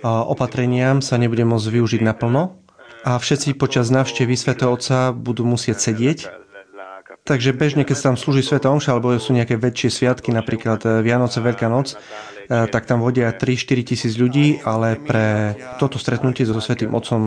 opatreniam 0.04 1.00
sa 1.00 1.15
nebude 1.15 1.48
môcť 1.48 1.72
využiť 1.72 2.02
naplno 2.04 2.60
a 3.08 3.15
všetci 3.15 3.56
počas 3.56 3.88
návštevy 3.89 4.36
svätého 4.36 4.76
Otca 4.76 5.15
budú 5.15 5.48
musieť 5.48 5.91
sedieť 5.91 6.42
Takže 7.23 7.55
bežne, 7.55 7.88
keď 7.88 7.95
sa 7.95 8.05
tam 8.12 8.17
slúži 8.19 8.43
Sveta 8.43 8.67
Omša, 8.67 8.99
alebo 8.99 9.15
sú 9.15 9.31
nejaké 9.31 9.55
väčšie 9.55 9.89
sviatky, 10.03 10.36
napríklad 10.36 10.83
eh, 10.83 10.99
Vianoce, 10.99 11.39
Veľká 11.39 11.71
noc, 11.71 11.95
eh, 11.95 12.67
tak 12.67 12.83
tam 12.83 12.99
vodia 12.99 13.31
3-4 13.31 13.95
tisíc 13.95 14.19
ľudí, 14.19 14.59
ale 14.67 14.99
pre 14.99 15.55
toto 15.79 15.95
stretnutie 15.95 16.43
so 16.43 16.59
Svetým 16.59 16.91
Otcom 16.91 17.21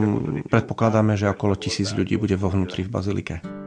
predpokladáme, 0.52 1.16
že 1.16 1.32
okolo 1.32 1.56
tisíc 1.56 1.96
ľudí 1.96 2.20
bude 2.20 2.37
vo 2.37 2.52
vnútri 2.52 2.85
v 2.85 2.92
bazilike. 2.92 3.65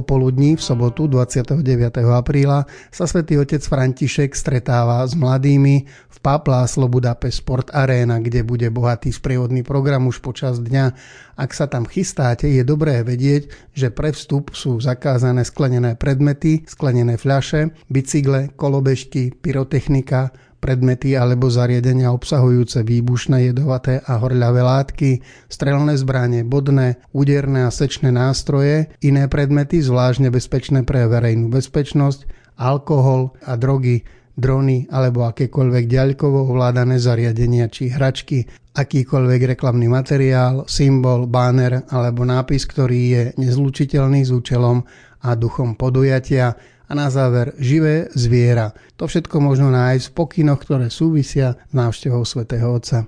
Popoludní 0.00 0.56
v 0.56 0.64
sobotu 0.64 1.04
29. 1.12 1.60
apríla 2.08 2.64
sa 2.88 3.04
svätý 3.04 3.36
otec 3.36 3.60
František 3.60 4.32
stretáva 4.32 5.04
s 5.04 5.12
mladými 5.12 5.84
v 5.84 6.18
Papláslo 6.24 6.88
Budapest 6.88 7.44
Sport 7.44 7.68
Arena, 7.76 8.16
kde 8.16 8.40
bude 8.40 8.64
bohatý 8.72 9.12
sprievodný 9.12 9.60
program 9.60 10.08
už 10.08 10.24
počas 10.24 10.56
dňa. 10.56 10.96
Ak 11.36 11.52
sa 11.52 11.68
tam 11.68 11.84
chystáte, 11.84 12.48
je 12.48 12.64
dobré 12.64 13.04
vedieť, 13.04 13.52
že 13.76 13.92
pre 13.92 14.16
vstup 14.16 14.56
sú 14.56 14.80
zakázané 14.80 15.44
sklenené 15.44 16.00
predmety, 16.00 16.64
sklenené 16.64 17.20
fľaše, 17.20 17.68
bicykle, 17.92 18.56
kolobežky, 18.56 19.36
pyrotechnika, 19.36 20.32
predmety 20.60 21.16
alebo 21.16 21.48
zariadenia 21.48 22.12
obsahujúce 22.12 22.84
výbušné, 22.84 23.50
jedovaté 23.50 24.04
a 24.04 24.20
horľavé 24.20 24.60
látky, 24.60 25.10
strelné 25.48 25.96
zbranie, 25.96 26.44
bodné, 26.44 27.00
úderné 27.16 27.64
a 27.64 27.72
sečné 27.72 28.12
nástroje, 28.12 28.92
iné 29.00 29.26
predmety 29.26 29.80
zvlášť 29.80 30.28
nebezpečné 30.28 30.84
pre 30.84 31.08
verejnú 31.08 31.48
bezpečnosť, 31.48 32.28
alkohol 32.60 33.32
a 33.48 33.56
drogy, 33.56 34.04
drony 34.36 34.88
alebo 34.88 35.28
akékoľvek 35.28 35.84
ďalkovo 35.88 36.52
ovládané 36.52 36.96
zariadenia 36.96 37.68
či 37.68 37.92
hračky, 37.92 38.48
akýkoľvek 38.76 39.56
reklamný 39.56 39.90
materiál, 39.90 40.64
symbol, 40.64 41.28
banner 41.28 41.84
alebo 41.92 42.24
nápis, 42.24 42.64
ktorý 42.64 43.00
je 43.10 43.22
nezlučiteľný 43.36 44.24
s 44.24 44.30
účelom 44.30 44.80
a 45.20 45.30
duchom 45.36 45.76
podujatia 45.76 46.56
a 46.90 46.92
na 46.98 47.06
záver 47.06 47.54
živé 47.62 48.10
zviera. 48.10 48.74
To 48.98 49.06
všetko 49.06 49.38
možno 49.38 49.70
nájsť 49.70 50.10
v 50.10 50.16
pokynoch, 50.18 50.60
ktoré 50.66 50.90
súvisia 50.90 51.54
s 51.54 51.72
návštevou 51.72 52.26
svätého 52.26 52.66
Otca. 52.66 53.06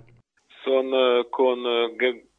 Son 0.63 0.87
eh, 0.87 1.27
con 1.35 1.59
eh, 1.67 2.31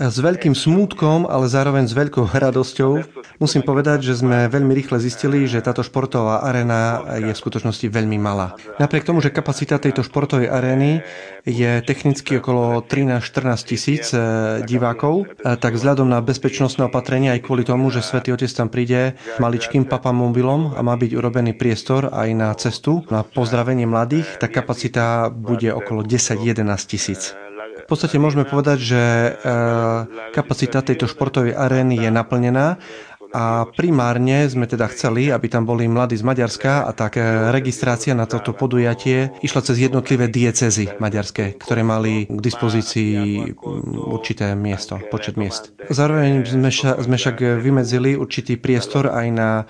s 0.00 0.16
veľkým 0.16 0.56
smútkom, 0.56 1.28
ale 1.28 1.52
zároveň 1.52 1.84
s 1.84 1.92
veľkou 1.92 2.32
radosťou 2.32 2.92
musím 3.36 3.60
povedať, 3.60 4.08
že 4.08 4.24
sme 4.24 4.48
veľmi 4.48 4.72
rýchle 4.72 4.96
zistili, 4.96 5.44
že 5.44 5.60
táto 5.60 5.84
športová 5.84 6.40
arena 6.40 7.04
je 7.20 7.28
v 7.28 7.36
skutočnosti 7.36 7.84
veľmi 7.92 8.16
malá. 8.16 8.56
Napriek 8.80 9.04
tomu, 9.04 9.20
že 9.20 9.28
kapacita 9.28 9.76
tejto 9.76 10.00
športovej 10.00 10.48
arény 10.48 11.04
je 11.44 11.84
technicky 11.84 12.40
okolo 12.40 12.80
13-14 12.88 13.68
tisíc 13.68 14.16
eh, 14.16 14.64
divákov, 14.64 15.28
eh, 15.28 15.60
tak 15.60 15.76
vzhľadom 15.76 16.08
na 16.08 16.24
bezpečnostné 16.24 16.88
opatrenia 16.88 17.36
aj 17.36 17.44
kvôli 17.44 17.68
tomu, 17.68 17.92
že 17.92 18.00
Svetý 18.00 18.32
Otec 18.32 18.48
tam 18.48 18.72
príde 18.72 19.12
maličkým 19.36 19.84
papamobilom 19.84 20.72
a 20.72 20.80
má 20.80 20.96
byť 20.96 21.10
urobený 21.12 21.52
priestor 21.52 22.08
aj 22.08 22.28
na 22.32 22.48
cestu 22.56 23.04
na 23.12 23.20
pozdravenie 23.20 23.84
mladých, 23.84 24.40
tak 24.40 24.56
kapacita 24.56 25.28
bude 25.28 25.68
okolo 25.68 26.00
10-11 26.00 26.64
tisíc 26.88 27.36
podstate 27.90 28.22
môžeme 28.22 28.46
povedať, 28.46 28.78
že 28.78 29.02
e, 29.02 29.30
kapacita 30.30 30.78
tejto 30.78 31.10
športovej 31.10 31.58
arény 31.58 31.98
je 32.06 32.10
naplnená 32.14 32.78
a 33.30 33.66
primárne 33.66 34.46
sme 34.50 34.66
teda 34.66 34.90
chceli, 34.90 35.30
aby 35.30 35.46
tam 35.46 35.62
boli 35.66 35.86
mladí 35.86 36.18
z 36.18 36.26
Maďarska 36.26 36.86
a 36.86 36.90
tak 36.94 37.18
e, 37.18 37.50
registrácia 37.50 38.14
na 38.14 38.30
toto 38.30 38.54
podujatie 38.54 39.34
išla 39.42 39.66
cez 39.66 39.82
jednotlivé 39.82 40.30
diecezy 40.30 40.94
maďarské, 41.02 41.58
ktoré 41.58 41.82
mali 41.82 42.30
k 42.30 42.38
dispozícii 42.38 43.50
určité 43.98 44.54
miesto, 44.54 45.02
počet 45.10 45.34
miest. 45.34 45.74
Zároveň 45.90 46.46
sme, 46.46 46.70
sme 46.74 47.16
však 47.18 47.58
vymedzili 47.58 48.14
určitý 48.14 48.54
priestor 48.54 49.10
aj 49.10 49.26
na 49.34 49.50
e, 49.58 49.64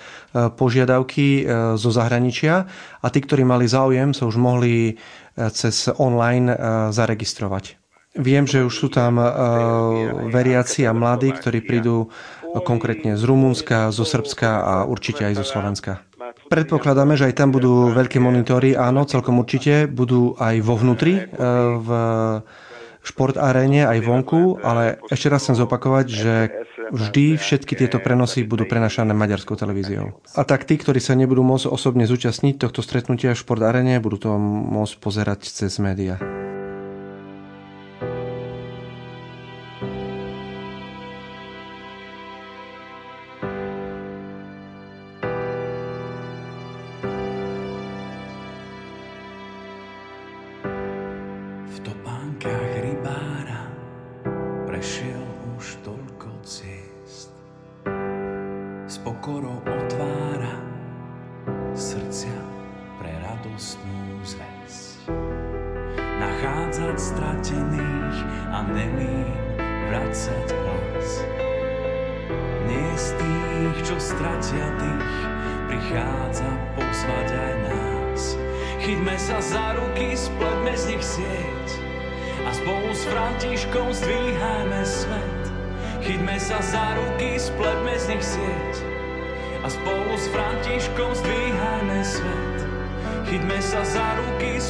požiadavky 0.53 1.49
zo 1.81 1.91
zahraničia 1.93 2.69
a 3.01 3.07
tí, 3.09 3.25
ktorí 3.25 3.49
mali 3.49 3.65
záujem, 3.65 4.13
sa 4.13 4.29
už 4.29 4.37
mohli 4.37 5.01
cez 5.37 5.89
online 5.97 6.53
zaregistrovať. 6.93 7.80
Viem, 8.19 8.43
že 8.43 8.67
už 8.67 8.75
sú 8.75 8.89
tam 8.91 9.23
uh, 9.23 9.29
veriaci 10.27 10.83
a 10.83 10.91
mladí, 10.91 11.31
ktorí 11.31 11.63
prídu 11.63 12.11
konkrétne 12.67 13.15
z 13.15 13.23
Rumunska, 13.23 13.95
zo 13.95 14.03
Srbska 14.03 14.51
a 14.67 14.75
určite 14.83 15.23
aj 15.23 15.39
zo 15.39 15.47
Slovenska. 15.47 16.03
Predpokladáme, 16.51 17.15
že 17.15 17.31
aj 17.31 17.39
tam 17.39 17.55
budú 17.55 17.95
veľké 17.95 18.19
monitory, 18.19 18.75
áno, 18.75 19.07
celkom 19.07 19.39
určite. 19.39 19.87
Budú 19.87 20.35
aj 20.43 20.59
vo 20.59 20.75
vnútri, 20.75 21.23
uh, 21.23 21.79
v 21.79 21.91
šport 23.01 23.39
aréne, 23.39 23.87
aj 23.87 23.99
vonku, 24.03 24.59
ale 24.61 25.01
ešte 25.09 25.31
raz 25.33 25.47
chcem 25.47 25.57
zopakovať, 25.57 26.07
že 26.11 26.35
vždy 26.93 27.39
všetky 27.39 27.79
tieto 27.79 28.03
prenosy 28.03 28.45
budú 28.45 28.69
prenašané 28.69 29.17
maďarskou 29.17 29.57
televíziou. 29.57 30.19
A 30.37 30.43
tak 30.45 30.69
tí, 30.69 30.77
ktorí 30.77 31.01
sa 31.01 31.17
nebudú 31.17 31.41
môcť 31.47 31.71
osobne 31.71 32.05
zúčastniť 32.05 32.61
tohto 32.61 32.83
stretnutia 32.83 33.33
v 33.33 33.41
šport 33.41 33.63
aréne, 33.63 34.03
budú 34.03 34.19
to 34.19 34.31
môcť 34.37 34.95
pozerať 35.01 35.49
cez 35.49 35.79
médiá. 35.81 36.21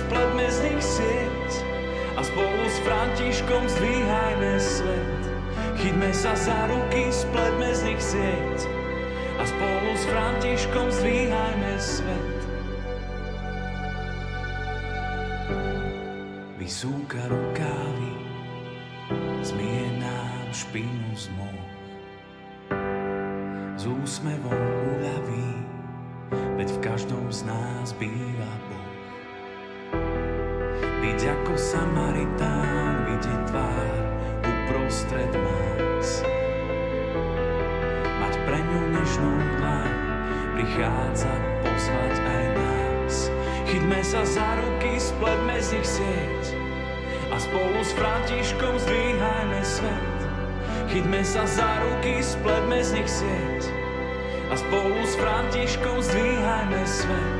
spletme 0.01 0.47
z 0.49 0.59
nich 0.65 0.83
sieť 0.83 1.51
a 2.17 2.21
spolu 2.25 2.65
s 2.65 2.77
Františkom 2.85 3.65
zdvíhajme 3.69 4.53
svet. 4.57 5.23
Chytme 5.81 6.11
sa 6.17 6.33
za 6.37 6.69
ruky, 6.69 7.13
spletme 7.13 7.71
z 7.73 7.81
nich 7.85 8.03
sieť 8.03 8.59
a 9.41 9.43
spolu 9.45 9.91
s 9.97 10.05
Františkom 10.09 10.87
zdvíhajme 10.89 11.73
svet. 11.81 12.39
Vysúka 16.61 17.21
rukávy, 17.29 18.13
zmie 19.45 19.85
nám 20.01 20.45
špinu 20.53 21.11
z 21.17 21.29
môh. 21.37 21.69
S 23.81 23.89
úsmevom 23.89 24.61
uľaví, 24.97 25.51
veď 26.61 26.69
v 26.69 26.79
každom 26.85 27.25
z 27.33 27.49
nás 27.49 27.97
býva 27.97 28.53
Boh 28.69 28.80
prichádza 40.71 41.33
pozvať 41.61 42.15
aj 42.25 42.45
nás. 42.57 43.15
Chytme 43.67 44.01
sa 44.01 44.23
za 44.25 44.49
ruky, 44.57 44.97
spletme 44.97 45.57
z 45.61 45.69
nich 45.77 45.89
sieť 45.89 46.43
a 47.31 47.37
spolu 47.37 47.81
s 47.83 47.91
Františkom 47.95 48.75
zdvíhajme 48.79 49.61
svet. 49.61 50.19
Chytme 50.91 51.21
sa 51.23 51.45
za 51.47 51.71
ruky, 51.85 52.25
spletme 52.25 52.81
z 52.81 52.91
nich 52.97 53.11
sieť 53.11 53.63
a 54.51 54.55
spolu 54.59 54.99
s 55.05 55.15
Františkom 55.19 55.97
zdvíhajme 56.01 56.83
svet. 56.87 57.39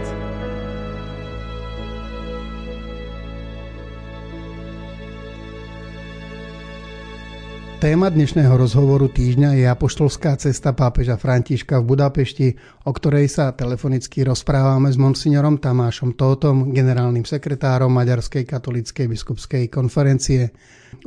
Téma 7.81 8.13
dnešného 8.13 8.61
rozhovoru 8.61 9.09
týždňa 9.09 9.57
je 9.57 9.65
apoštolská 9.65 10.37
cesta 10.37 10.69
pápeža 10.69 11.17
Františka 11.17 11.81
v 11.81 11.89
Budapešti, 11.89 12.47
o 12.85 12.93
ktorej 12.93 13.25
sa 13.25 13.57
telefonicky 13.57 14.21
rozprávame 14.21 14.93
s 14.93 15.01
monsignorom 15.01 15.57
Tamášom 15.57 16.13
Tótom, 16.13 16.77
generálnym 16.77 17.25
sekretárom 17.25 17.89
Maďarskej 17.89 18.45
katolíckej 18.45 19.09
biskupskej 19.09 19.73
konferencie. 19.73 20.53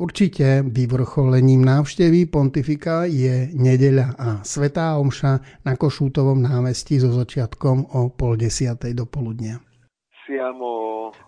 Určite 0.03 0.67
vyvrcholením 0.67 1.63
návštevy 1.63 2.27
pontifika 2.27 3.07
je 3.07 3.55
nedeľa 3.55 4.19
a 4.19 4.29
svetá 4.43 4.99
omša 4.99 5.63
na 5.63 5.79
Košútovom 5.79 6.43
námestí 6.43 6.99
so 6.99 7.15
začiatkom 7.15 7.95
o 7.95 8.11
pol 8.11 8.35
desiatej 8.35 8.99
do 8.99 9.07
poludnia. 9.07 9.63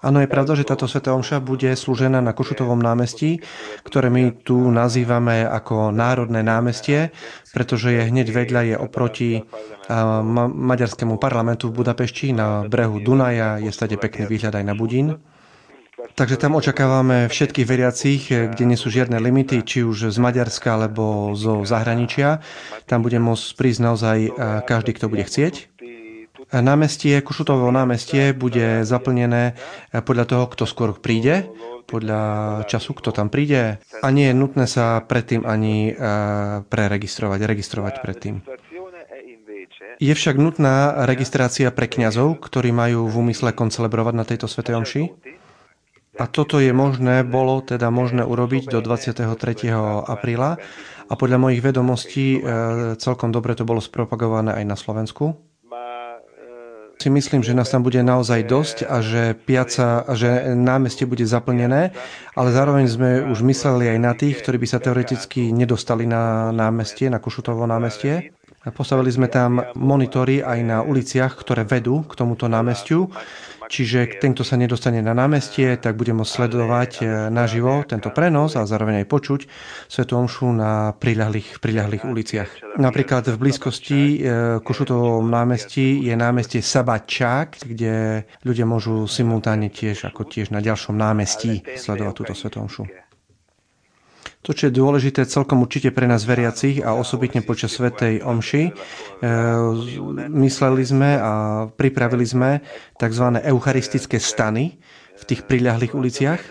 Áno, 0.00 0.18
je 0.24 0.28
pravda, 0.30 0.56
že 0.56 0.64
táto 0.64 0.88
Sveta 0.88 1.12
Omša 1.12 1.44
bude 1.44 1.68
slúžená 1.76 2.24
na 2.24 2.32
Košutovom 2.32 2.80
námestí, 2.80 3.44
ktoré 3.84 4.08
my 4.08 4.32
tu 4.40 4.56
nazývame 4.72 5.44
ako 5.44 5.92
Národné 5.92 6.40
námestie, 6.40 7.12
pretože 7.52 7.92
je 7.92 8.08
hneď 8.08 8.32
vedľa, 8.32 8.60
je 8.72 8.76
oproti 8.80 9.30
ma- 9.92 10.48
maďarskému 10.48 11.20
parlamentu 11.20 11.68
v 11.68 11.84
Budapešti 11.84 12.32
na 12.32 12.64
brehu 12.64 12.96
Dunaja, 13.04 13.60
je 13.60 13.68
stade 13.68 14.00
pekný 14.00 14.24
výhľad 14.24 14.56
aj 14.56 14.64
na 14.64 14.72
Budín. 14.72 15.20
Takže 16.16 16.40
tam 16.40 16.56
očakávame 16.56 17.28
všetkých 17.28 17.66
veriacich, 17.68 18.22
kde 18.32 18.64
nie 18.64 18.78
sú 18.80 18.88
žiadne 18.88 19.20
limity, 19.20 19.60
či 19.60 19.84
už 19.84 20.08
z 20.08 20.18
Maďarska 20.20 20.76
alebo 20.76 21.36
zo 21.36 21.68
zahraničia. 21.68 22.40
Tam 22.88 23.04
bude 23.04 23.20
môcť 23.20 23.44
prísť 23.52 23.80
naozaj 23.84 24.18
každý, 24.64 24.96
kto 24.96 25.12
bude 25.12 25.28
chcieť. 25.28 25.75
Námestie, 26.54 27.18
Kušutovo 27.26 27.74
námestie 27.74 28.30
bude 28.30 28.86
zaplnené 28.86 29.58
podľa 29.90 30.24
toho, 30.30 30.44
kto 30.46 30.62
skôr 30.62 30.94
príde, 30.94 31.50
podľa 31.90 32.62
času, 32.70 32.94
kto 32.94 33.10
tam 33.10 33.30
príde 33.30 33.82
a 33.82 34.06
nie 34.14 34.30
je 34.30 34.38
nutné 34.38 34.66
sa 34.70 35.02
predtým 35.02 35.42
ani 35.42 35.90
eh, 35.90 35.96
preregistrovať, 36.66 37.40
registrovať 37.42 37.94
predtým. 37.98 38.46
Je 39.96 40.12
však 40.12 40.36
nutná 40.36 41.06
registrácia 41.08 41.72
pre 41.72 41.88
kňazov, 41.88 42.38
ktorí 42.38 42.68
majú 42.70 43.08
v 43.08 43.14
úmysle 43.26 43.50
koncelebrovať 43.56 44.14
na 44.14 44.28
tejto 44.28 44.44
Svetej 44.46 44.76
Omši. 44.76 45.02
A 46.20 46.24
toto 46.28 46.60
je 46.60 46.72
možné, 46.72 47.24
bolo 47.24 47.60
teda 47.60 47.88
možné 47.92 48.24
urobiť 48.24 48.72
do 48.72 48.80
23. 48.80 49.26
apríla 50.04 50.60
a 51.06 51.12
podľa 51.18 51.38
mojich 51.42 51.64
vedomostí 51.64 52.38
eh, 52.38 52.40
celkom 53.02 53.34
dobre 53.34 53.58
to 53.58 53.66
bolo 53.66 53.82
spropagované 53.82 54.54
aj 54.62 54.64
na 54.68 54.76
Slovensku 54.78 55.55
si 57.06 57.14
myslím, 57.14 57.46
že 57.46 57.54
nás 57.54 57.70
tam 57.70 57.86
bude 57.86 58.02
naozaj 58.02 58.50
dosť 58.50 58.76
a 58.82 58.98
že 58.98 59.38
piaca, 59.38 60.02
že 60.18 60.58
námestie 60.58 61.06
bude 61.06 61.22
zaplnené, 61.22 61.94
ale 62.34 62.48
zároveň 62.50 62.90
sme 62.90 63.10
už 63.30 63.46
mysleli 63.46 63.94
aj 63.94 63.98
na 64.02 64.10
tých, 64.18 64.42
ktorí 64.42 64.58
by 64.58 64.66
sa 64.66 64.82
teoreticky 64.82 65.54
nedostali 65.54 66.02
na 66.02 66.50
námestie, 66.50 67.06
na 67.06 67.22
Košutovo 67.22 67.62
námestie. 67.62 68.34
Postavili 68.74 69.14
sme 69.14 69.30
tam 69.30 69.62
monitory 69.78 70.42
aj 70.42 70.58
na 70.66 70.82
uliciach, 70.82 71.38
ktoré 71.38 71.62
vedú 71.62 72.02
k 72.02 72.18
tomuto 72.18 72.50
námestiu 72.50 73.06
Čiže 73.66 74.22
ten, 74.22 74.32
kto 74.34 74.46
sa 74.46 74.54
nedostane 74.54 75.02
na 75.02 75.14
námestie, 75.14 75.74
tak 75.78 75.98
bude 75.98 76.14
môcť 76.14 76.32
sledovať 76.32 76.90
e, 76.98 77.04
naživo 77.30 77.82
tento 77.82 78.14
prenos 78.14 78.54
a 78.54 78.66
zároveň 78.66 79.02
aj 79.02 79.06
počuť 79.10 79.40
Svetu 79.90 80.14
Omšu 80.18 80.54
na 80.54 80.94
priľahlých, 80.94 81.58
priľahlých 81.58 82.02
uliciach. 82.06 82.50
Napríklad 82.78 83.26
v 83.34 83.36
blízkosti 83.36 84.00
e, 84.00 84.16
Košutovom 84.62 85.26
námestí 85.26 86.02
je 86.06 86.14
námestie 86.14 86.62
Sabačák, 86.62 87.66
kde 87.66 88.26
ľudia 88.46 88.66
môžu 88.66 89.10
simultáne 89.10 89.70
tiež 89.70 90.06
ako 90.06 90.26
tiež 90.26 90.54
na 90.54 90.62
ďalšom 90.62 90.94
námestí 90.94 91.62
sledovať 91.78 92.14
túto 92.14 92.34
Svetu 92.34 92.62
Omšu. 92.62 93.05
To, 94.46 94.54
čo 94.54 94.70
je 94.70 94.78
dôležité 94.78 95.26
celkom 95.26 95.66
určite 95.66 95.90
pre 95.90 96.06
nás 96.06 96.22
veriacich 96.22 96.78
a 96.78 96.94
osobitne 96.94 97.42
počas 97.42 97.74
Svetej 97.74 98.22
Omši, 98.22 98.62
e, 98.62 98.72
mysleli 100.30 100.82
sme 100.86 101.18
a 101.18 101.32
pripravili 101.66 102.22
sme 102.22 102.62
tzv. 102.94 103.42
eucharistické 103.42 104.22
stany 104.22 104.78
v 105.18 105.22
tých 105.26 105.50
priľahlých 105.50 105.98
uliciach. 105.98 106.42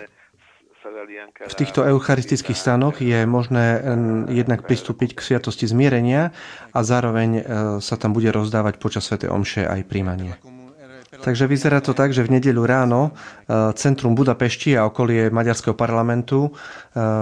V 1.47 1.55
týchto 1.55 1.87
eucharistických 1.87 2.57
stanoch 2.59 2.99
je 2.99 3.23
možné 3.23 3.79
jednak 4.27 4.67
pristúpiť 4.67 5.15
k 5.15 5.23
sviatosti 5.31 5.63
zmierenia 5.63 6.35
a 6.75 6.79
zároveň 6.83 7.29
e, 7.31 7.41
sa 7.79 7.95
tam 7.95 8.11
bude 8.11 8.27
rozdávať 8.27 8.75
počas 8.75 9.07
Svetej 9.07 9.31
Omše 9.31 9.63
aj 9.63 9.87
príjmanie. 9.87 10.35
Takže 11.21 11.47
vyzerá 11.47 11.79
to 11.79 11.93
tak, 11.93 12.11
že 12.11 12.25
v 12.25 12.39
nedeľu 12.39 12.63
ráno 12.65 13.01
e, 13.09 13.11
centrum 13.77 14.17
Budapešti 14.17 14.75
a 14.75 14.87
okolie 14.87 15.31
Maďarského 15.31 15.77
parlamentu 15.77 16.49
e, 16.49 16.49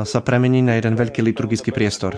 sa 0.03 0.19
premení 0.25 0.65
na 0.65 0.79
jeden 0.79 0.97
veľký 0.97 1.21
liturgický 1.21 1.69
priestor. 1.69 2.17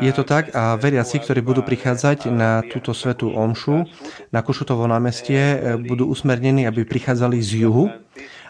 Je 0.00 0.12
to 0.12 0.24
tak 0.24 0.56
a 0.56 0.74
veriaci, 0.80 1.20
ktorí 1.20 1.44
budú 1.44 1.60
prichádzať 1.62 2.32
na 2.32 2.64
túto 2.64 2.96
svetú 2.96 3.28
omšu 3.28 3.84
na 4.32 4.40
Košutovo 4.40 4.88
námestie, 4.88 5.40
e, 5.40 5.56
budú 5.76 6.08
usmernení, 6.08 6.64
aby 6.64 6.88
prichádzali 6.88 7.36
z 7.42 7.68
juhu 7.68 7.92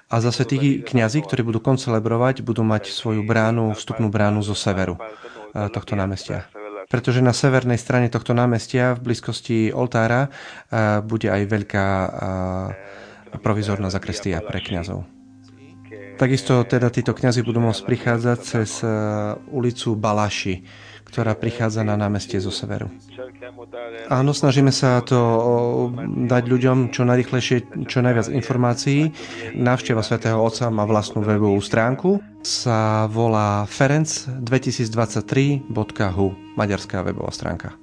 a 0.07 0.15
zase 0.21 0.45
tí 0.45 0.85
kňazi, 0.85 1.25
ktorí 1.25 1.43
budú 1.43 1.59
koncelebrovať, 1.59 2.45
budú 2.45 2.63
mať 2.63 2.93
svoju 2.93 3.25
bránu, 3.25 3.73
vstupnú 3.73 4.13
bránu 4.13 4.45
zo 4.45 4.53
severu 4.53 5.01
tohto 5.53 5.93
námestia 5.93 6.49
pretože 6.93 7.25
na 7.25 7.33
severnej 7.33 7.81
strane 7.81 8.13
tohto 8.13 8.37
námestia 8.37 8.93
v 8.93 9.09
blízkosti 9.09 9.73
oltára 9.73 10.29
bude 11.09 11.33
aj 11.33 11.43
veľká 11.49 11.87
provizorná 13.41 13.89
zakrestia 13.89 14.45
pre 14.45 14.61
kňazov. 14.61 15.09
Takisto 16.21 16.61
teda 16.69 16.93
títo 16.93 17.17
kňazi 17.17 17.41
budú 17.41 17.65
môcť 17.65 17.83
prichádzať 17.89 18.39
cez 18.45 18.85
ulicu 19.49 19.97
Balaši, 19.97 20.61
ktorá 21.13 21.37
prichádza 21.37 21.85
na 21.85 21.93
námestie 21.93 22.41
zo 22.41 22.49
severu. 22.49 22.89
Áno, 24.09 24.33
snažíme 24.33 24.73
sa 24.73 25.05
to 25.05 25.93
dať 26.25 26.43
ľuďom 26.49 26.89
čo 26.89 27.05
najrychlejšie, 27.05 27.85
čo 27.85 28.01
najviac 28.01 28.33
informácií. 28.33 29.13
Návšteva 29.53 30.01
svätého 30.01 30.41
Otca 30.41 30.73
má 30.73 30.89
vlastnú 30.89 31.21
webovú 31.21 31.61
stránku. 31.61 32.25
Sa 32.41 33.05
volá 33.13 33.69
ferenc2023.hu, 33.69 36.27
maďarská 36.57 37.05
webová 37.05 37.29
stránka. 37.29 37.82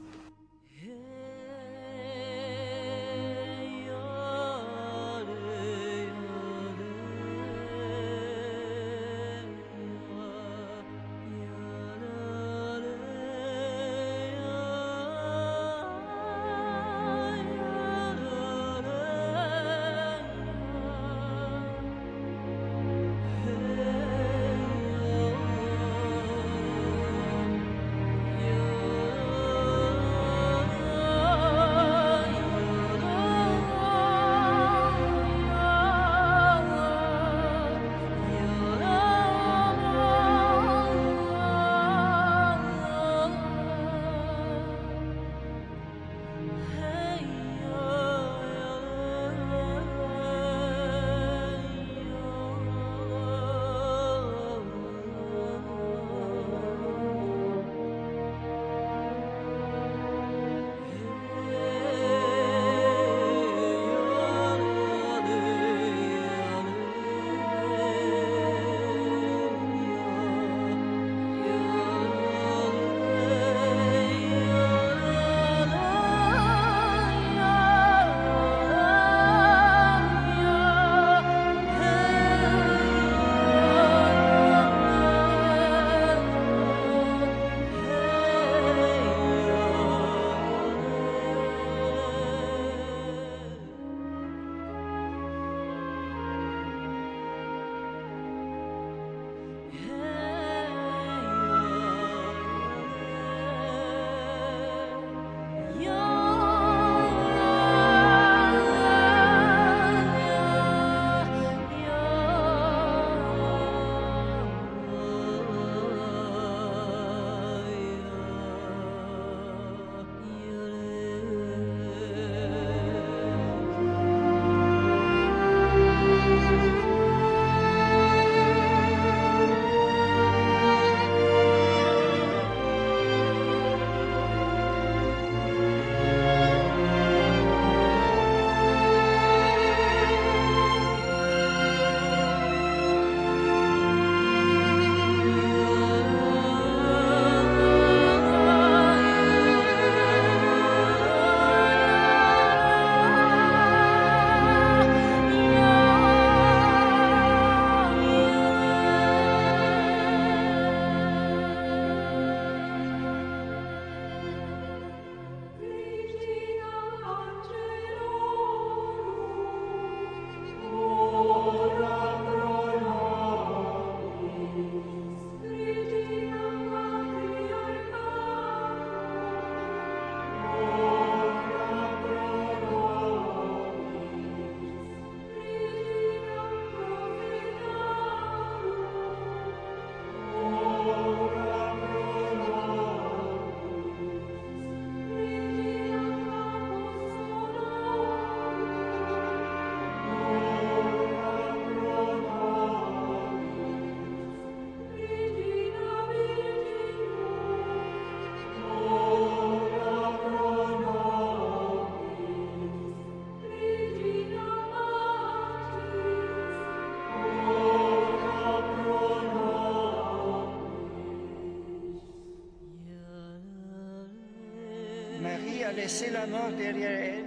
Laissé 225.90 226.12
la 226.12 226.28
mort 226.28 226.52
derrière 226.56 227.00
elle. 227.16 227.26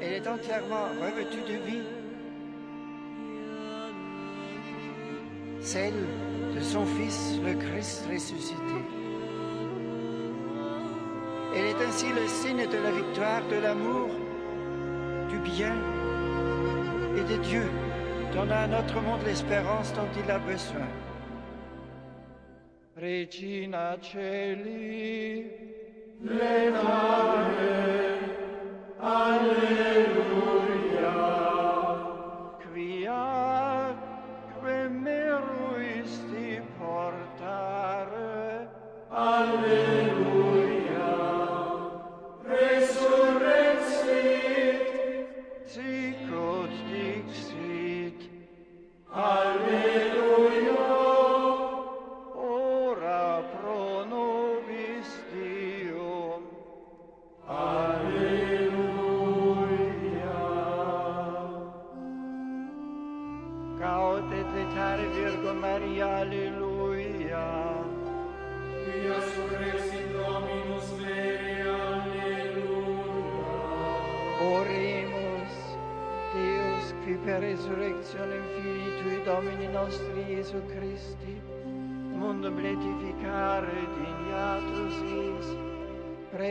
Elle 0.00 0.12
est 0.12 0.28
entièrement 0.28 0.86
revêtue 1.02 1.42
de 1.52 1.58
vie. 1.68 1.86
Celle 5.60 6.00
de 6.54 6.60
son 6.60 6.86
Fils, 6.86 7.40
le 7.44 7.54
Christ 7.54 8.06
ressuscité. 8.08 8.80
Elle 11.56 11.66
est 11.72 11.82
ainsi 11.88 12.06
le 12.20 12.28
signe 12.28 12.68
de 12.74 12.78
la 12.78 12.92
victoire, 12.92 13.42
de 13.48 13.56
l'amour, 13.56 14.10
du 15.28 15.38
bien 15.38 15.74
et 17.16 17.24
de 17.32 17.42
Dieu, 17.42 17.66
donnant 18.32 18.62
à 18.62 18.68
notre 18.68 19.00
monde 19.00 19.24
l'espérance 19.26 19.92
dont 19.94 20.08
il 20.22 20.30
a 20.30 20.38
besoin. 20.38 20.86
Regina 23.00 23.96
Lenare, 26.28 27.97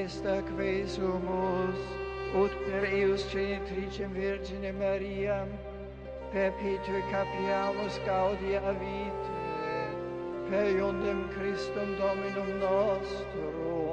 Christa 0.07 0.41
quae 0.55 0.87
sumus, 0.87 1.79
ut 2.33 2.51
per 2.65 2.85
eius 2.85 3.23
genitricem 3.29 4.13
Virgine 4.13 4.71
Mariam, 4.71 5.49
perpetue 6.31 7.01
capiamus 7.11 7.99
gaudia 8.05 8.71
vitae, 8.79 9.91
per 10.49 10.63
iundem 10.77 11.27
Christum 11.33 11.97
Dominum 11.99 12.57
nostrum, 12.61 13.86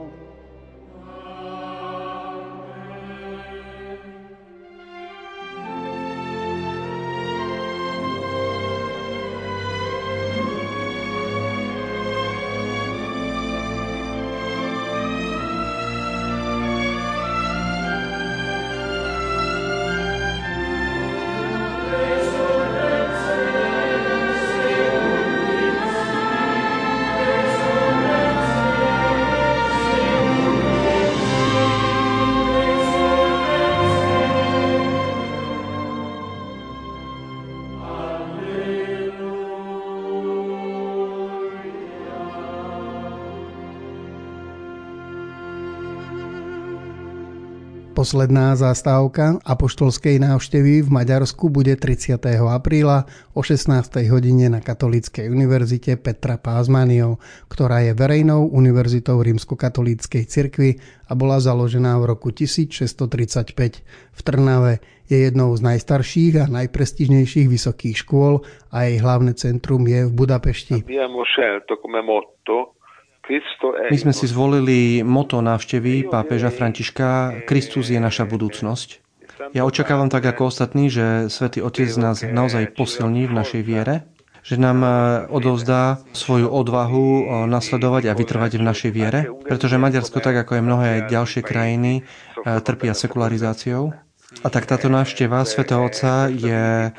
Posledná 48.05 48.53
zastávka 48.53 49.41
apoštolskej 49.49 50.21
návštevy 50.21 50.85
v 50.85 50.93
Maďarsku 50.93 51.49
bude 51.49 51.73
30. 51.73 52.21
apríla 52.37 53.09
o 53.33 53.41
16. 53.41 53.81
hodine 54.13 54.53
na 54.53 54.61
Katolíckej 54.61 55.33
univerzite 55.33 55.97
Petra 55.97 56.37
Pázmaniov, 56.37 57.17
ktorá 57.49 57.81
je 57.81 57.97
verejnou 57.97 58.53
univerzitou 58.53 59.25
rímskokatolíckej 59.25 60.21
cirkvi 60.29 60.77
a 61.09 61.17
bola 61.17 61.41
založená 61.41 61.97
v 61.97 62.13
roku 62.13 62.29
1635 62.29 63.57
v 64.13 64.21
Trnave. 64.21 64.85
Je 65.09 65.25
jednou 65.25 65.57
z 65.57 65.65
najstarších 65.65 66.45
a 66.45 66.53
najprestižnejších 66.61 67.49
vysokých 67.49 68.05
škôl 68.05 68.45
a 68.69 68.85
jej 68.85 69.01
hlavné 69.01 69.33
centrum 69.33 69.81
je 69.89 70.05
v 70.05 70.13
Budapešti. 70.13 70.85
My 73.91 73.97
sme 73.97 74.13
si 74.13 74.29
zvolili 74.29 75.01
moto 75.01 75.41
návštevy 75.41 76.13
pápeža 76.13 76.53
Františka. 76.53 77.41
Kristus 77.49 77.89
je 77.89 77.97
naša 77.97 78.29
budúcnosť. 78.29 79.01
Ja 79.57 79.65
očakávam 79.65 80.13
tak 80.13 80.29
ako 80.29 80.53
ostatní, 80.53 80.93
že 80.93 81.33
Svetý 81.33 81.65
Otec 81.65 81.89
nás 81.97 82.21
naozaj 82.21 82.77
posilní 82.77 83.25
v 83.25 83.33
našej 83.33 83.63
viere, 83.65 84.05
že 84.45 84.61
nám 84.61 84.85
odovzdá 85.33 86.05
svoju 86.13 86.53
odvahu 86.53 87.25
nasledovať 87.49 88.13
a 88.13 88.17
vytrvať 88.17 88.61
v 88.61 88.67
našej 88.69 88.91
viere, 88.93 89.21
pretože 89.49 89.81
Maďarsko, 89.81 90.21
tak 90.21 90.45
ako 90.45 90.61
aj 90.61 90.63
mnohé 90.63 90.91
ďalšie 91.09 91.41
krajiny, 91.41 92.05
trpia 92.45 92.93
sekularizáciou. 92.93 93.97
A 94.43 94.49
tak 94.51 94.67
táto 94.67 94.91
návšteva 94.91 95.47
svätého 95.47 95.85
Otca 95.85 96.27
je 96.27 96.91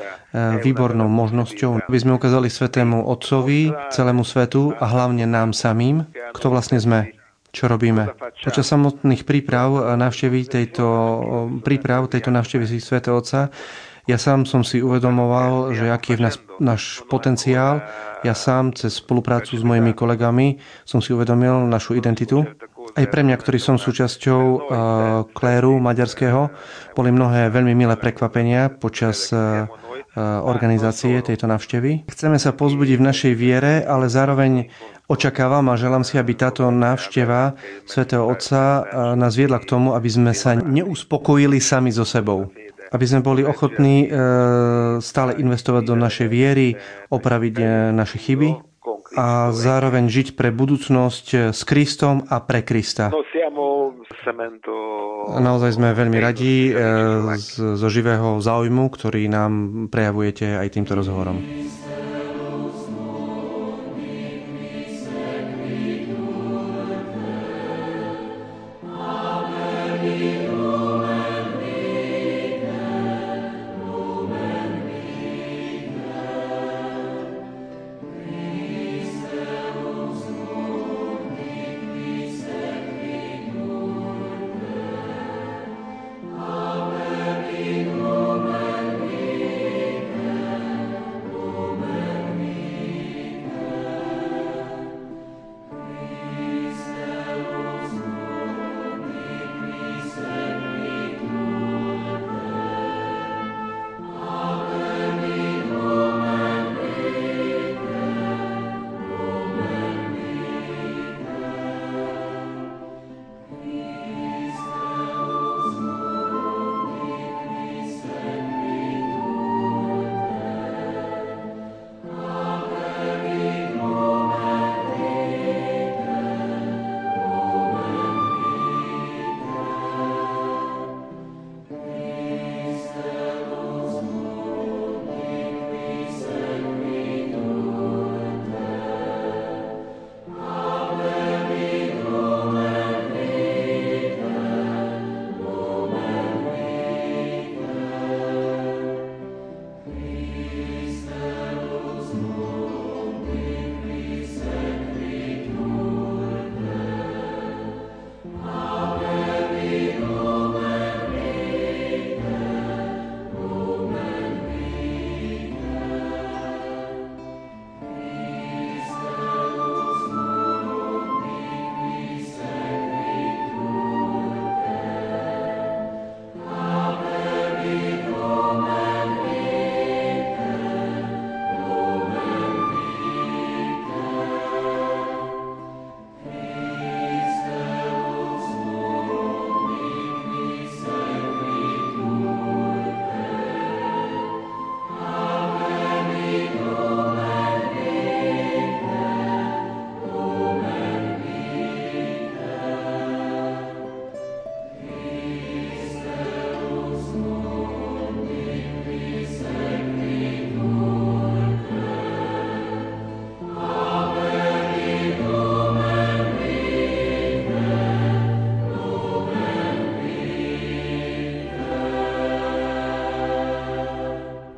výbornou 0.64 1.12
možnosťou, 1.12 1.90
aby 1.90 1.98
sme 2.00 2.16
ukázali 2.16 2.48
Svetému 2.48 3.04
Otcovi, 3.10 3.74
celému 3.92 4.24
svetu 4.24 4.72
a 4.78 4.86
hlavne 4.88 5.28
nám 5.28 5.52
samým, 5.52 6.08
kto 6.32 6.48
vlastne 6.54 6.80
sme, 6.80 7.18
čo 7.52 7.68
robíme. 7.68 8.16
Počas 8.46 8.70
samotných 8.72 9.28
príprav 9.28 9.98
návštevy 10.00 10.48
tejto, 10.48 10.86
príprav 11.62 12.08
tejto 12.08 12.32
návštevy 12.32 12.66
svätého 12.80 13.20
Otca 13.20 13.52
ja 14.06 14.22
sám 14.22 14.46
som 14.46 14.62
si 14.62 14.86
uvedomoval, 14.86 15.74
že 15.74 15.90
aký 15.90 16.14
je 16.14 16.20
v 16.22 16.26
nás 16.30 16.38
náš 16.62 17.02
potenciál. 17.10 17.82
Ja 18.22 18.38
sám 18.38 18.78
cez 18.78 19.02
spoluprácu 19.02 19.58
s 19.58 19.66
mojimi 19.66 19.98
kolegami 19.98 20.62
som 20.86 21.02
si 21.02 21.10
uvedomil 21.10 21.66
našu 21.66 21.98
identitu. 21.98 22.46
Aj 22.96 23.06
pre 23.12 23.28
mňa, 23.28 23.36
ktorý 23.36 23.60
som 23.60 23.76
súčasťou 23.76 24.72
kléru 25.36 25.84
maďarského, 25.84 26.48
boli 26.96 27.12
mnohé 27.12 27.52
veľmi 27.52 27.76
milé 27.76 28.00
prekvapenia 28.00 28.72
počas 28.72 29.36
uh, 29.36 29.68
organizácie 30.48 31.20
tejto 31.20 31.44
návštevy. 31.44 32.08
Chceme 32.08 32.40
sa 32.40 32.56
pozbudiť 32.56 32.96
v 32.96 33.08
našej 33.12 33.34
viere, 33.36 33.84
ale 33.84 34.08
zároveň 34.08 34.72
očakávam 35.12 35.68
a 35.68 35.76
želám 35.76 36.08
si, 36.08 36.16
aby 36.16 36.40
táto 36.40 36.72
návšteva 36.72 37.60
svätého 37.84 38.24
Otca 38.24 38.88
nás 39.20 39.36
viedla 39.36 39.60
k 39.60 39.68
tomu, 39.76 39.92
aby 39.92 40.08
sme 40.08 40.32
sa 40.32 40.56
neuspokojili 40.56 41.60
sami 41.60 41.92
so 41.92 42.08
sebou 42.08 42.48
aby 42.94 43.02
sme 43.12 43.26
boli 43.26 43.42
ochotní 43.44 44.08
stále 45.04 45.36
investovať 45.36 45.84
do 45.84 46.00
našej 46.00 46.28
viery, 46.32 46.80
opraviť 47.12 47.54
naše 47.92 48.22
chyby 48.22 48.75
a 49.16 49.50
zároveň 49.56 50.12
žiť 50.12 50.28
pre 50.36 50.52
budúcnosť 50.52 51.56
s 51.56 51.62
Kristom 51.64 52.28
a 52.28 52.44
pre 52.44 52.62
Krista. 52.62 53.10
A 55.26 55.38
naozaj 55.42 55.72
sme 55.80 55.96
veľmi 55.96 56.20
radi 56.20 56.76
zo 57.56 57.88
živého 57.90 58.44
záujmu, 58.44 58.92
ktorý 58.92 59.32
nám 59.32 59.52
prejavujete 59.90 60.60
aj 60.60 60.68
týmto 60.76 60.94
rozhovorom. 61.00 61.40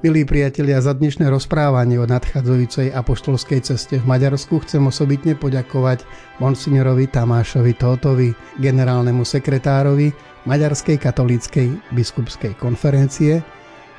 Milí 0.08 0.24
priatelia, 0.24 0.80
za 0.80 0.96
dnešné 0.96 1.28
rozprávanie 1.28 2.00
o 2.00 2.08
nadchádzajúcej 2.08 2.96
apoštolskej 2.96 3.60
ceste 3.60 4.00
v 4.00 4.08
Maďarsku 4.08 4.64
chcem 4.64 4.80
osobitne 4.88 5.36
poďakovať 5.36 6.08
monsignorovi 6.40 7.12
Tamášovi 7.12 7.76
Tótovi, 7.76 8.32
generálnemu 8.56 9.28
sekretárovi 9.28 10.16
Maďarskej 10.48 10.96
katolíckej 11.04 11.92
biskupskej 11.92 12.56
konferencie, 12.56 13.44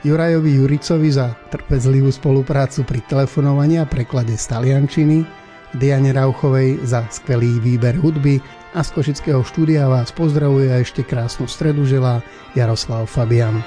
Jurajovi 0.01 0.57
Juricovi 0.57 1.13
za 1.13 1.37
trpezlivú 1.53 2.09
spoluprácu 2.09 2.89
pri 2.89 3.05
telefonovaní 3.05 3.77
a 3.77 3.85
preklade 3.85 4.33
z 4.33 4.49
taliančiny, 4.49 5.29
Diane 5.77 6.17
Rauchovej 6.17 6.89
za 6.89 7.05
skvelý 7.13 7.61
výber 7.61 8.01
hudby 8.01 8.41
a 8.73 8.81
z 8.81 8.97
Košického 8.97 9.45
štúdia 9.45 9.85
vás 9.93 10.09
pozdravuje 10.17 10.73
a 10.73 10.81
ešte 10.81 11.05
krásnu 11.05 11.45
stredu 11.45 11.85
želá 11.85 12.25
Jaroslav 12.57 13.05
Fabian. 13.13 13.61